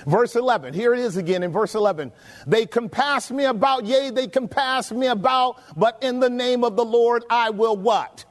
Verse 0.05 0.36
11. 0.36 0.73
Here 0.73 0.93
it 0.93 0.99
is 0.99 1.17
again 1.17 1.43
in 1.43 1.51
verse 1.51 1.73
11. 1.73 2.12
They 2.45 2.65
compass 2.65 3.31
me 3.31 3.45
about, 3.45 3.86
yea, 3.86 4.12
they 4.12 4.27
compass 4.27 4.91
me 4.91 5.08
about, 5.08 5.60
but 5.75 5.97
in 6.01 6.19
the 6.19 6.29
name 6.29 6.63
of 6.63 6.75
the 6.75 6.86
Lord, 6.86 7.23
I 7.29 7.49
will 7.49 7.75
what? 7.75 8.25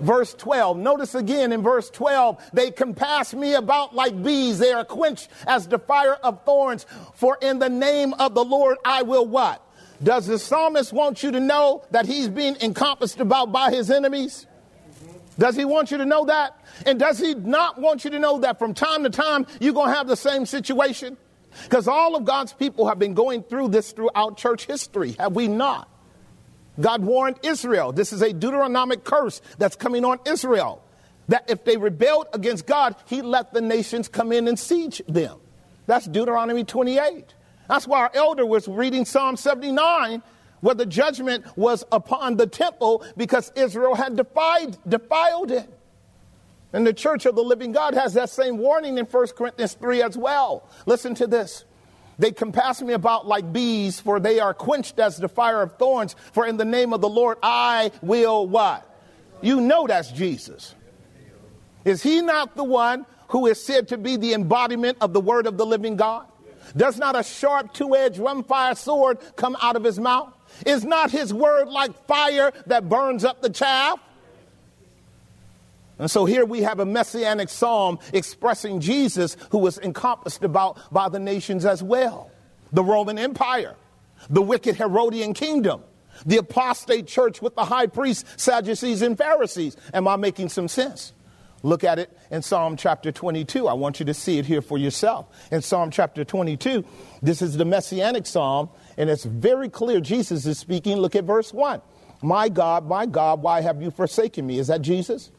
Verse 0.00 0.34
12. 0.34 0.76
Notice 0.76 1.14
again 1.14 1.52
in 1.52 1.62
verse 1.62 1.88
12, 1.90 2.50
they 2.52 2.70
compass 2.70 3.32
me 3.32 3.54
about 3.54 3.94
like 3.94 4.22
bees. 4.22 4.58
They 4.58 4.72
are 4.72 4.84
quenched 4.84 5.28
as 5.46 5.66
the 5.66 5.78
fire 5.78 6.14
of 6.14 6.44
thorns. 6.44 6.84
For 7.14 7.38
in 7.40 7.58
the 7.58 7.70
name 7.70 8.12
of 8.14 8.34
the 8.34 8.44
Lord, 8.44 8.76
I 8.84 9.02
will 9.02 9.26
what? 9.26 9.62
Does 10.02 10.26
the 10.26 10.38
psalmist 10.38 10.92
want 10.92 11.22
you 11.22 11.30
to 11.30 11.40
know 11.40 11.84
that 11.90 12.06
he's 12.06 12.28
being 12.28 12.56
encompassed 12.60 13.20
about 13.20 13.52
by 13.52 13.70
his 13.70 13.90
enemies? 13.90 14.46
Does 15.38 15.56
he 15.56 15.64
want 15.64 15.90
you 15.90 15.98
to 15.98 16.04
know 16.04 16.26
that? 16.26 16.58
And 16.86 16.98
does 16.98 17.18
he 17.18 17.34
not 17.34 17.80
want 17.80 18.04
you 18.04 18.10
to 18.10 18.18
know 18.18 18.38
that 18.40 18.58
from 18.58 18.74
time 18.74 19.02
to 19.04 19.10
time 19.10 19.46
you're 19.60 19.74
going 19.74 19.90
to 19.90 19.96
have 19.96 20.06
the 20.06 20.16
same 20.16 20.46
situation? 20.46 21.16
Because 21.62 21.88
all 21.88 22.16
of 22.16 22.24
God's 22.24 22.52
people 22.52 22.88
have 22.88 22.98
been 22.98 23.14
going 23.14 23.42
through 23.42 23.68
this 23.68 23.92
throughout 23.92 24.36
church 24.36 24.66
history, 24.66 25.12
have 25.18 25.34
we 25.34 25.48
not? 25.48 25.88
God 26.80 27.04
warned 27.04 27.38
Israel. 27.44 27.92
This 27.92 28.12
is 28.12 28.22
a 28.22 28.32
Deuteronomic 28.32 29.04
curse 29.04 29.40
that's 29.58 29.76
coming 29.76 30.04
on 30.04 30.18
Israel. 30.26 30.82
That 31.28 31.48
if 31.48 31.64
they 31.64 31.76
rebelled 31.76 32.26
against 32.32 32.66
God, 32.66 32.96
he 33.06 33.22
let 33.22 33.52
the 33.52 33.60
nations 33.60 34.08
come 34.08 34.32
in 34.32 34.48
and 34.48 34.58
siege 34.58 35.00
them. 35.08 35.38
That's 35.86 36.06
Deuteronomy 36.06 36.64
28. 36.64 37.34
That's 37.68 37.86
why 37.86 38.00
our 38.00 38.10
elder 38.12 38.44
was 38.44 38.68
reading 38.68 39.04
Psalm 39.04 39.36
79 39.36 40.22
where 40.64 40.74
the 40.74 40.86
judgment 40.86 41.44
was 41.58 41.84
upon 41.92 42.38
the 42.38 42.46
temple 42.46 43.04
because 43.18 43.52
Israel 43.54 43.94
had 43.94 44.16
defied, 44.16 44.78
defiled 44.88 45.50
it. 45.50 45.68
And 46.72 46.86
the 46.86 46.94
church 46.94 47.26
of 47.26 47.34
the 47.34 47.42
living 47.42 47.72
God 47.72 47.92
has 47.92 48.14
that 48.14 48.30
same 48.30 48.56
warning 48.56 48.96
in 48.96 49.04
1 49.04 49.26
Corinthians 49.36 49.74
3 49.74 50.02
as 50.02 50.16
well. 50.16 50.66
Listen 50.86 51.14
to 51.16 51.26
this. 51.26 51.66
They 52.18 52.32
compass 52.32 52.80
me 52.80 52.94
about 52.94 53.26
like 53.26 53.52
bees, 53.52 54.00
for 54.00 54.18
they 54.18 54.40
are 54.40 54.54
quenched 54.54 54.98
as 54.98 55.18
the 55.18 55.28
fire 55.28 55.60
of 55.60 55.76
thorns. 55.76 56.16
For 56.32 56.46
in 56.46 56.56
the 56.56 56.64
name 56.64 56.94
of 56.94 57.02
the 57.02 57.10
Lord, 57.10 57.36
I 57.42 57.90
will 58.00 58.46
what? 58.46 58.88
You 59.42 59.60
know 59.60 59.86
that's 59.86 60.10
Jesus. 60.12 60.74
Is 61.84 62.02
he 62.02 62.22
not 62.22 62.56
the 62.56 62.64
one 62.64 63.04
who 63.28 63.48
is 63.48 63.62
said 63.62 63.88
to 63.88 63.98
be 63.98 64.16
the 64.16 64.32
embodiment 64.32 64.96
of 65.02 65.12
the 65.12 65.20
word 65.20 65.46
of 65.46 65.58
the 65.58 65.66
living 65.66 65.96
God? 65.96 66.26
Does 66.74 66.96
not 66.96 67.16
a 67.16 67.22
sharp 67.22 67.74
two 67.74 67.94
edged 67.94 68.18
one 68.18 68.42
fire 68.42 68.74
sword 68.74 69.18
come 69.36 69.58
out 69.60 69.76
of 69.76 69.84
his 69.84 70.00
mouth? 70.00 70.32
Is 70.66 70.84
not 70.84 71.10
his 71.10 71.32
word 71.32 71.68
like 71.68 72.06
fire 72.06 72.52
that 72.66 72.88
burns 72.88 73.24
up 73.24 73.42
the 73.42 73.50
chaff? 73.50 73.98
And 75.98 76.10
so 76.10 76.24
here 76.24 76.44
we 76.44 76.62
have 76.62 76.80
a 76.80 76.86
messianic 76.86 77.48
psalm 77.48 77.98
expressing 78.12 78.80
Jesus 78.80 79.36
who 79.50 79.58
was 79.58 79.78
encompassed 79.78 80.42
about 80.42 80.78
by 80.92 81.08
the 81.08 81.20
nations 81.20 81.64
as 81.64 81.82
well. 81.82 82.30
The 82.72 82.82
Roman 82.82 83.18
Empire, 83.18 83.76
the 84.28 84.42
wicked 84.42 84.76
Herodian 84.76 85.34
kingdom, 85.34 85.82
the 86.26 86.38
apostate 86.38 87.06
church 87.06 87.40
with 87.40 87.54
the 87.54 87.64
high 87.64 87.86
priests, 87.86 88.42
Sadducees, 88.42 89.02
and 89.02 89.16
Pharisees. 89.16 89.76
Am 89.92 90.08
I 90.08 90.16
making 90.16 90.48
some 90.48 90.68
sense? 90.68 91.12
Look 91.64 91.82
at 91.82 91.98
it 91.98 92.14
in 92.30 92.42
Psalm 92.42 92.76
chapter 92.76 93.10
22. 93.10 93.66
I 93.66 93.72
want 93.72 93.98
you 93.98 94.04
to 94.04 94.12
see 94.12 94.38
it 94.38 94.44
here 94.44 94.60
for 94.60 94.76
yourself. 94.76 95.26
In 95.50 95.62
Psalm 95.62 95.90
chapter 95.90 96.22
22, 96.22 96.84
this 97.22 97.40
is 97.40 97.56
the 97.56 97.64
messianic 97.64 98.26
psalm 98.26 98.68
and 98.98 99.08
it's 99.08 99.24
very 99.24 99.70
clear 99.70 99.98
Jesus 99.98 100.44
is 100.44 100.58
speaking. 100.58 100.98
Look 100.98 101.16
at 101.16 101.24
verse 101.24 101.54
1. 101.54 101.80
My 102.20 102.50
God, 102.50 102.86
my 102.86 103.06
God, 103.06 103.40
why 103.40 103.62
have 103.62 103.80
you 103.80 103.90
forsaken 103.90 104.46
me? 104.46 104.58
Is 104.58 104.66
that 104.66 104.82
Jesus? 104.82 105.30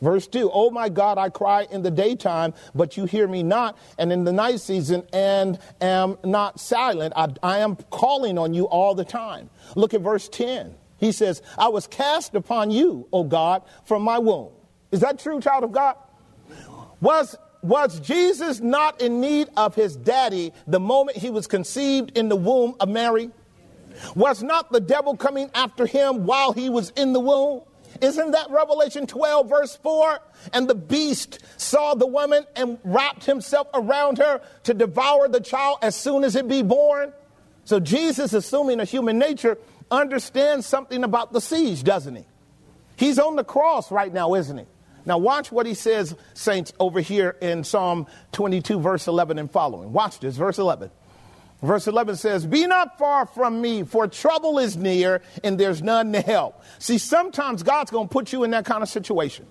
Verse 0.00 0.28
2 0.28 0.52
Oh 0.52 0.70
my 0.70 0.88
God, 0.88 1.18
I 1.18 1.30
cry 1.30 1.66
in 1.68 1.82
the 1.82 1.90
daytime, 1.90 2.54
but 2.72 2.96
you 2.96 3.06
hear 3.06 3.26
me 3.26 3.42
not, 3.42 3.76
and 3.98 4.12
in 4.12 4.22
the 4.22 4.32
night 4.32 4.60
season, 4.60 5.02
and 5.12 5.58
am 5.80 6.16
not 6.22 6.60
silent. 6.60 7.12
I, 7.16 7.28
I, 7.42 7.58
am 7.58 7.74
calling 7.90 8.38
on 8.38 8.54
you 8.54 8.68
all 8.68 8.94
the 8.94 9.04
time. 9.04 9.50
Look 9.74 9.94
at 9.94 10.02
verse 10.02 10.28
10. 10.28 10.76
He 10.98 11.10
says, 11.10 11.42
I 11.58 11.68
was 11.68 11.88
cast 11.88 12.36
upon 12.36 12.70
you, 12.70 13.08
O 13.12 13.24
God, 13.24 13.62
from 13.84 14.02
my 14.02 14.18
womb. 14.18 14.50
Is 14.90 15.00
that 15.00 15.18
true, 15.18 15.40
child 15.40 15.64
of 15.64 15.72
God? 15.72 15.96
Was 17.00 17.36
was 17.62 17.98
Jesus 17.98 18.60
not 18.60 19.00
in 19.00 19.20
need 19.20 19.48
of 19.56 19.74
his 19.74 19.96
daddy 19.96 20.52
the 20.68 20.78
moment 20.78 21.16
he 21.16 21.30
was 21.30 21.48
conceived 21.48 22.16
in 22.16 22.28
the 22.28 22.36
womb 22.36 22.76
of 22.78 22.88
Mary? 22.88 23.30
Was 24.14 24.42
not 24.42 24.70
the 24.70 24.80
devil 24.80 25.16
coming 25.16 25.50
after 25.52 25.84
him 25.84 26.26
while 26.26 26.52
he 26.52 26.70
was 26.70 26.90
in 26.90 27.12
the 27.12 27.18
womb? 27.18 27.62
Isn't 28.00 28.32
that 28.32 28.50
Revelation 28.50 29.06
12, 29.06 29.48
verse 29.48 29.76
4? 29.76 30.20
And 30.52 30.68
the 30.68 30.74
beast 30.74 31.40
saw 31.56 31.94
the 31.94 32.06
woman 32.06 32.44
and 32.54 32.78
wrapped 32.84 33.24
himself 33.24 33.68
around 33.74 34.18
her 34.18 34.42
to 34.64 34.74
devour 34.74 35.28
the 35.28 35.40
child 35.40 35.78
as 35.82 35.96
soon 35.96 36.22
as 36.22 36.36
it 36.36 36.46
be 36.46 36.62
born. 36.62 37.12
So 37.64 37.80
Jesus, 37.80 38.32
assuming 38.32 38.80
a 38.80 38.84
human 38.84 39.18
nature, 39.18 39.58
understands 39.90 40.66
something 40.66 41.02
about 41.04 41.32
the 41.32 41.40
siege, 41.40 41.82
doesn't 41.82 42.14
he? 42.14 42.26
He's 42.96 43.18
on 43.18 43.34
the 43.36 43.44
cross 43.44 43.90
right 43.90 44.12
now, 44.12 44.34
isn't 44.34 44.58
he? 44.58 44.66
Now, 45.06 45.18
watch 45.18 45.52
what 45.52 45.66
he 45.66 45.74
says, 45.74 46.14
saints, 46.34 46.72
over 46.80 47.00
here 47.00 47.36
in 47.40 47.62
Psalm 47.62 48.06
22, 48.32 48.80
verse 48.80 49.06
11 49.06 49.38
and 49.38 49.50
following. 49.50 49.92
Watch 49.92 50.18
this, 50.18 50.36
verse 50.36 50.58
11. 50.58 50.90
Verse 51.62 51.86
11 51.86 52.16
says, 52.16 52.44
Be 52.44 52.66
not 52.66 52.98
far 52.98 53.24
from 53.24 53.60
me, 53.60 53.84
for 53.84 54.08
trouble 54.08 54.58
is 54.58 54.76
near 54.76 55.22
and 55.42 55.58
there's 55.58 55.80
none 55.80 56.12
to 56.12 56.20
help. 56.20 56.62
See, 56.80 56.98
sometimes 56.98 57.62
God's 57.62 57.90
going 57.90 58.08
to 58.08 58.12
put 58.12 58.32
you 58.32 58.44
in 58.44 58.50
that 58.50 58.66
kind 58.66 58.82
of 58.82 58.88
situation. 58.88 59.46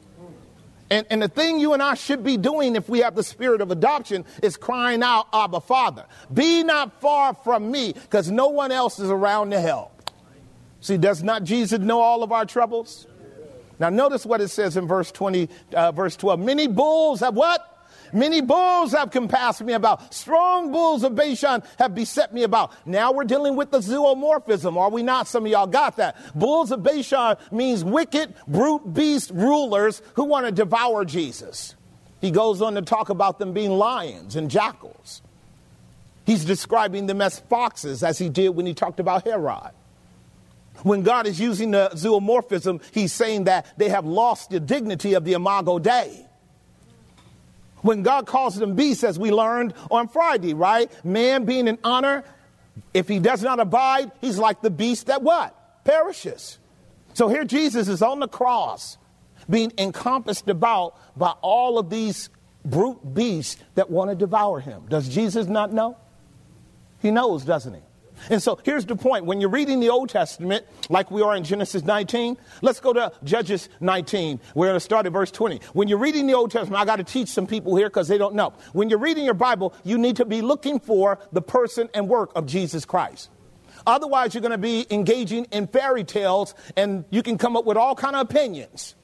And, 0.91 1.07
and 1.09 1.21
the 1.21 1.27
thing 1.27 1.59
you 1.59 1.73
and 1.73 1.81
I 1.81 1.95
should 1.95 2.23
be 2.23 2.37
doing 2.37 2.75
if 2.75 2.87
we 2.87 2.99
have 2.99 3.15
the 3.15 3.23
spirit 3.23 3.61
of 3.61 3.71
adoption 3.71 4.23
is 4.43 4.55
crying 4.55 5.01
out, 5.01 5.27
Abba, 5.33 5.61
Father. 5.61 6.05
Be 6.31 6.63
not 6.63 7.01
far 7.01 7.33
from 7.33 7.71
me, 7.71 7.93
because 7.93 8.29
no 8.29 8.49
one 8.49 8.71
else 8.71 8.99
is 8.99 9.09
around 9.09 9.49
to 9.51 9.59
help. 9.59 10.11
See, 10.81 10.97
does 10.97 11.23
not 11.23 11.43
Jesus 11.43 11.79
know 11.79 12.01
all 12.01 12.21
of 12.21 12.31
our 12.31 12.45
troubles? 12.45 13.07
Now, 13.79 13.89
notice 13.89 14.25
what 14.25 14.41
it 14.41 14.49
says 14.49 14.77
in 14.77 14.87
verse 14.87 15.11
20, 15.11 15.49
uh, 15.73 15.91
verse 15.91 16.15
12. 16.15 16.39
Many 16.39 16.67
bulls 16.67 17.19
have 17.19 17.35
what? 17.35 17.71
Many 18.13 18.41
bulls 18.41 18.93
have 18.93 19.11
compassed 19.11 19.61
me 19.61 19.73
about. 19.73 20.13
Strong 20.13 20.71
bulls 20.71 21.03
of 21.03 21.15
Bashan 21.15 21.63
have 21.79 21.93
beset 21.95 22.33
me 22.33 22.43
about. 22.43 22.71
Now 22.85 23.11
we're 23.11 23.25
dealing 23.25 23.55
with 23.55 23.71
the 23.71 23.79
zoomorphism, 23.79 24.77
are 24.77 24.89
we 24.89 25.03
not? 25.03 25.27
Some 25.27 25.45
of 25.45 25.51
y'all 25.51 25.67
got 25.67 25.97
that. 25.97 26.15
Bulls 26.33 26.71
of 26.71 26.83
Bashan 26.83 27.35
means 27.51 27.83
wicked, 27.83 28.33
brute 28.47 28.93
beast 28.93 29.31
rulers 29.31 30.01
who 30.13 30.23
want 30.25 30.45
to 30.45 30.51
devour 30.51 31.03
Jesus. 31.03 31.75
He 32.21 32.31
goes 32.31 32.61
on 32.61 32.75
to 32.75 32.81
talk 32.81 33.09
about 33.09 33.39
them 33.39 33.53
being 33.53 33.71
lions 33.71 34.35
and 34.35 34.49
jackals. 34.49 35.21
He's 36.25 36.45
describing 36.45 37.05
them 37.05 37.21
as 37.21 37.39
foxes, 37.39 38.01
as 38.01 38.17
he 38.17 38.29
did 38.29 38.49
when 38.49 38.65
he 38.65 38.73
talked 38.73 38.99
about 38.99 39.25
Herod. 39.25 39.71
When 40.83 41.03
God 41.03 41.25
is 41.27 41.39
using 41.39 41.71
the 41.71 41.89
zoomorphism, 41.93 42.81
he's 42.91 43.13
saying 43.13 43.45
that 43.45 43.65
they 43.77 43.89
have 43.89 44.05
lost 44.05 44.49
the 44.49 44.59
dignity 44.59 45.13
of 45.13 45.23
the 45.25 45.33
imago 45.33 45.79
Dei. 45.79 46.25
When 47.81 48.01
God 48.03 48.25
calls 48.25 48.55
them 48.55 48.75
beasts, 48.75 49.03
as 49.03 49.19
we 49.19 49.31
learned 49.31 49.73
on 49.91 50.07
Friday, 50.07 50.53
right? 50.53 50.91
Man 51.05 51.45
being 51.45 51.67
in 51.67 51.77
honor, 51.83 52.23
if 52.93 53.07
he 53.07 53.19
does 53.19 53.43
not 53.43 53.59
abide, 53.59 54.11
he's 54.21 54.39
like 54.39 54.61
the 54.61 54.71
beast 54.71 55.07
that 55.07 55.21
what? 55.21 55.83
Perishes. 55.85 56.57
So 57.13 57.27
here 57.27 57.45
Jesus 57.45 57.87
is 57.87 58.01
on 58.01 58.19
the 58.19 58.27
cross, 58.27 58.97
being 59.49 59.71
encompassed 59.77 60.49
about 60.49 60.95
by 61.17 61.33
all 61.41 61.77
of 61.77 61.89
these 61.89 62.29
brute 62.65 63.13
beasts 63.13 63.61
that 63.75 63.89
want 63.89 64.09
to 64.09 64.15
devour 64.15 64.59
him. 64.59 64.83
Does 64.89 65.07
Jesus 65.07 65.45
not 65.47 65.71
know? 65.71 65.95
He 67.01 67.11
knows, 67.11 67.45
doesn't 67.45 67.73
he? 67.73 67.81
And 68.29 68.41
so 68.41 68.59
here's 68.63 68.85
the 68.85 68.95
point. 68.95 69.25
When 69.25 69.41
you're 69.41 69.49
reading 69.49 69.79
the 69.79 69.89
Old 69.89 70.09
Testament, 70.09 70.65
like 70.89 71.11
we 71.11 71.21
are 71.21 71.35
in 71.35 71.43
Genesis 71.43 71.83
19, 71.83 72.37
let's 72.61 72.79
go 72.79 72.93
to 72.93 73.11
Judges 73.23 73.69
19. 73.79 74.39
We're 74.53 74.67
going 74.67 74.75
to 74.75 74.79
start 74.79 75.05
at 75.05 75.11
verse 75.11 75.31
20. 75.31 75.61
When 75.73 75.87
you're 75.87 75.97
reading 75.97 76.27
the 76.27 76.33
Old 76.33 76.51
Testament, 76.51 76.81
I 76.81 76.85
got 76.85 76.97
to 76.97 77.03
teach 77.03 77.29
some 77.29 77.47
people 77.47 77.75
here 77.75 77.89
because 77.89 78.07
they 78.07 78.17
don't 78.17 78.35
know. 78.35 78.53
When 78.73 78.89
you're 78.89 78.99
reading 78.99 79.25
your 79.25 79.33
Bible, 79.33 79.73
you 79.83 79.97
need 79.97 80.17
to 80.17 80.25
be 80.25 80.41
looking 80.41 80.79
for 80.79 81.19
the 81.31 81.41
person 81.41 81.89
and 81.93 82.07
work 82.07 82.31
of 82.35 82.45
Jesus 82.45 82.85
Christ. 82.85 83.29
Otherwise, 83.87 84.33
you're 84.33 84.41
going 84.41 84.51
to 84.51 84.57
be 84.57 84.85
engaging 84.89 85.45
in 85.51 85.67
fairy 85.67 86.03
tales 86.03 86.55
and 86.75 87.05
you 87.09 87.21
can 87.21 87.37
come 87.37 87.55
up 87.55 87.65
with 87.65 87.77
all 87.77 87.95
kind 87.95 88.15
of 88.15 88.21
opinions. 88.21 88.95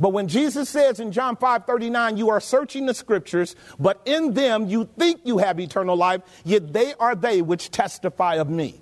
But 0.00 0.10
when 0.10 0.28
Jesus 0.28 0.68
says 0.68 1.00
in 1.00 1.12
John 1.12 1.36
5 1.36 1.64
39, 1.66 2.16
you 2.16 2.30
are 2.30 2.40
searching 2.40 2.86
the 2.86 2.94
scriptures, 2.94 3.56
but 3.78 4.00
in 4.04 4.34
them 4.34 4.68
you 4.68 4.88
think 4.98 5.20
you 5.24 5.38
have 5.38 5.58
eternal 5.58 5.96
life, 5.96 6.22
yet 6.44 6.72
they 6.72 6.94
are 6.94 7.14
they 7.14 7.42
which 7.42 7.70
testify 7.70 8.34
of 8.36 8.48
me. 8.48 8.80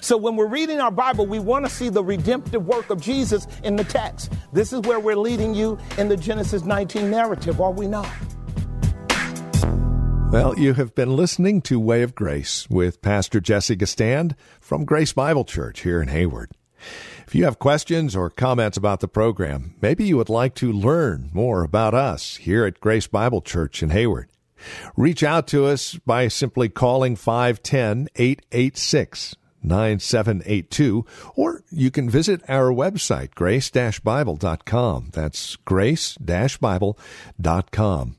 So 0.00 0.16
when 0.16 0.36
we're 0.36 0.48
reading 0.48 0.80
our 0.80 0.90
Bible, 0.90 1.26
we 1.26 1.38
want 1.38 1.64
to 1.64 1.70
see 1.70 1.88
the 1.88 2.04
redemptive 2.04 2.66
work 2.66 2.90
of 2.90 3.00
Jesus 3.00 3.46
in 3.62 3.76
the 3.76 3.84
text. 3.84 4.32
This 4.52 4.72
is 4.72 4.80
where 4.82 5.00
we're 5.00 5.16
leading 5.16 5.54
you 5.54 5.78
in 5.96 6.08
the 6.08 6.16
Genesis 6.16 6.64
19 6.64 7.10
narrative, 7.10 7.60
are 7.60 7.72
we 7.72 7.86
not? 7.86 8.08
Well, 10.30 10.58
you 10.58 10.74
have 10.74 10.94
been 10.94 11.16
listening 11.16 11.62
to 11.62 11.80
Way 11.80 12.02
of 12.02 12.14
Grace 12.14 12.68
with 12.68 13.00
Pastor 13.00 13.40
Jesse 13.40 13.76
Gistand 13.76 14.34
from 14.60 14.84
Grace 14.84 15.14
Bible 15.14 15.46
Church 15.46 15.80
here 15.80 16.02
in 16.02 16.08
Hayward. 16.08 16.52
If 17.28 17.34
you 17.34 17.44
have 17.44 17.58
questions 17.58 18.16
or 18.16 18.30
comments 18.30 18.78
about 18.78 19.00
the 19.00 19.06
program, 19.06 19.74
maybe 19.82 20.06
you 20.06 20.16
would 20.16 20.30
like 20.30 20.54
to 20.54 20.72
learn 20.72 21.28
more 21.34 21.62
about 21.62 21.92
us 21.92 22.36
here 22.36 22.64
at 22.64 22.80
Grace 22.80 23.06
Bible 23.06 23.42
Church 23.42 23.82
in 23.82 23.90
Hayward. 23.90 24.30
Reach 24.96 25.22
out 25.22 25.46
to 25.48 25.66
us 25.66 25.96
by 26.06 26.28
simply 26.28 26.70
calling 26.70 27.16
510 27.16 28.08
886 28.16 29.36
9782, 29.62 31.04
or 31.34 31.62
you 31.70 31.90
can 31.90 32.08
visit 32.08 32.40
our 32.48 32.72
website, 32.72 33.34
grace-bible.com. 33.34 35.10
That's 35.12 35.56
grace-bible.com. 35.56 38.16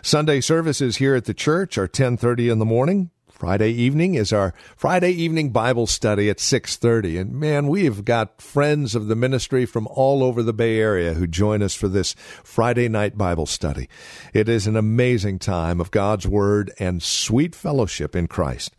Sunday 0.00 0.40
services 0.40 0.98
here 0.98 1.16
at 1.16 1.24
the 1.24 1.34
church 1.34 1.76
are 1.76 1.88
10:30 1.88 2.50
in 2.50 2.60
the 2.60 2.64
morning. 2.64 3.10
Friday 3.44 3.72
evening 3.72 4.14
is 4.14 4.32
our 4.32 4.54
Friday 4.74 5.10
evening 5.10 5.50
Bible 5.50 5.86
study 5.86 6.30
at 6.30 6.40
6:30 6.40 7.18
and 7.18 7.32
man 7.34 7.68
we've 7.68 8.02
got 8.02 8.40
friends 8.40 8.94
of 8.94 9.08
the 9.08 9.14
ministry 9.14 9.66
from 9.66 9.86
all 9.88 10.22
over 10.22 10.42
the 10.42 10.54
Bay 10.54 10.78
Area 10.78 11.12
who 11.12 11.26
join 11.26 11.62
us 11.62 11.74
for 11.74 11.86
this 11.86 12.14
Friday 12.42 12.88
night 12.88 13.18
Bible 13.18 13.44
study. 13.44 13.86
It 14.32 14.48
is 14.48 14.66
an 14.66 14.76
amazing 14.76 15.40
time 15.40 15.78
of 15.78 15.90
God's 15.90 16.26
word 16.26 16.72
and 16.78 17.02
sweet 17.02 17.54
fellowship 17.54 18.16
in 18.16 18.28
Christ. 18.28 18.72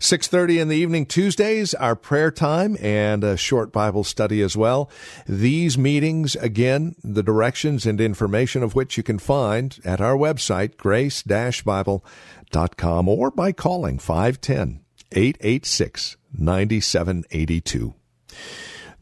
6:30 0.00 0.58
in 0.58 0.68
the 0.68 0.76
evening 0.76 1.06
Tuesdays 1.06 1.72
our 1.74 1.94
prayer 1.94 2.32
time 2.32 2.76
and 2.80 3.22
a 3.22 3.36
short 3.36 3.72
Bible 3.72 4.02
study 4.02 4.42
as 4.42 4.56
well. 4.56 4.90
These 5.28 5.78
meetings 5.78 6.34
again 6.34 6.96
the 7.04 7.22
directions 7.22 7.86
and 7.86 8.00
information 8.00 8.64
of 8.64 8.74
which 8.74 8.96
you 8.96 9.04
can 9.04 9.20
find 9.20 9.78
at 9.84 10.00
our 10.00 10.16
website 10.16 10.76
grace-bible.com 12.54 13.08
or 13.08 13.30
by 13.30 13.52
calling 13.52 13.98
510 13.98 14.80
886 15.12 16.16
9782. 16.36 17.94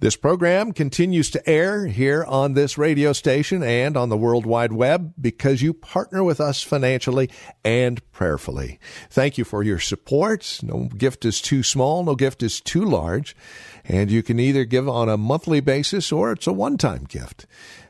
This 0.01 0.17
program 0.17 0.73
continues 0.73 1.31
to 1.31 1.49
air 1.49 1.87
here 1.87 2.25
on 2.25 2.55
this 2.55 2.77
radio 2.77 3.13
station 3.13 3.63
and 3.63 3.97
on 3.97 4.09
the 4.09 4.17
World 4.17 4.45
Wide 4.45 4.73
Web 4.73 5.15
because 5.21 5.63
you 5.63 5.73
partner 5.73 6.25
with 6.25 6.41
us 6.41 6.61
financially 6.61 7.31
and 7.65 8.03
prayerfully. 8.11 8.81
Thank 9.11 9.39
you 9.39 9.45
for 9.45 9.63
your 9.63 9.79
support. 9.79 10.59
No 10.61 10.89
gift 10.99 11.25
is 11.25 11.41
too 11.41 11.63
small, 11.63 12.03
no 12.03 12.17
gift 12.17 12.43
is 12.43 12.61
too 12.61 12.85
large, 12.85 13.37
and 13.85 14.11
you 14.11 14.25
can 14.25 14.41
either 14.41 14.65
give 14.65 14.89
on 14.89 15.09
a 15.09 15.17
monthly 15.17 15.61
basis 15.61 16.11
or 16.11 16.33
it's 16.33 16.49
a 16.49 16.53
one-time 16.53 17.05
gift. 17.05 17.47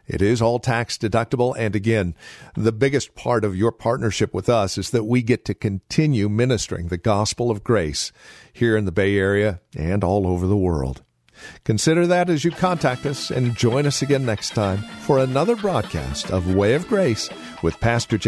It 0.06 0.20
is 0.20 0.42
all 0.42 0.58
tax 0.58 0.98
deductible. 0.98 1.54
And 1.56 1.76
again, 1.76 2.14
the 2.54 2.72
biggest 2.72 3.14
part 3.14 3.44
of 3.44 3.56
your 3.56 3.72
partnership 3.72 4.34
with 4.34 4.48
us 4.48 4.76
is 4.76 4.90
that 4.90 5.04
we 5.04 5.22
get 5.22 5.44
to 5.46 5.54
continue 5.54 6.28
ministering 6.28 6.88
the 6.88 6.98
gospel 6.98 7.50
of 7.50 7.64
grace 7.64 8.12
here 8.52 8.76
in 8.76 8.84
the 8.84 8.92
Bay 8.92 9.16
Area 9.16 9.60
and 9.76 10.02
all 10.04 10.26
over 10.26 10.46
the 10.46 10.56
world. 10.56 11.02
Consider 11.64 12.06
that 12.06 12.30
as 12.30 12.44
you 12.44 12.50
contact 12.50 13.06
us 13.06 13.30
and 13.30 13.56
join 13.56 13.86
us 13.86 14.02
again 14.02 14.24
next 14.24 14.50
time 14.50 14.78
for 15.00 15.18
another 15.18 15.56
broadcast 15.56 16.30
of 16.30 16.54
Way 16.54 16.74
of 16.74 16.86
Grace 16.88 17.28
with 17.62 17.80
Pastor. 17.80 18.18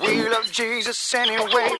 We 0.00 0.28
love 0.28 0.50
Jesus 0.50 1.14
anyway. 1.14 1.76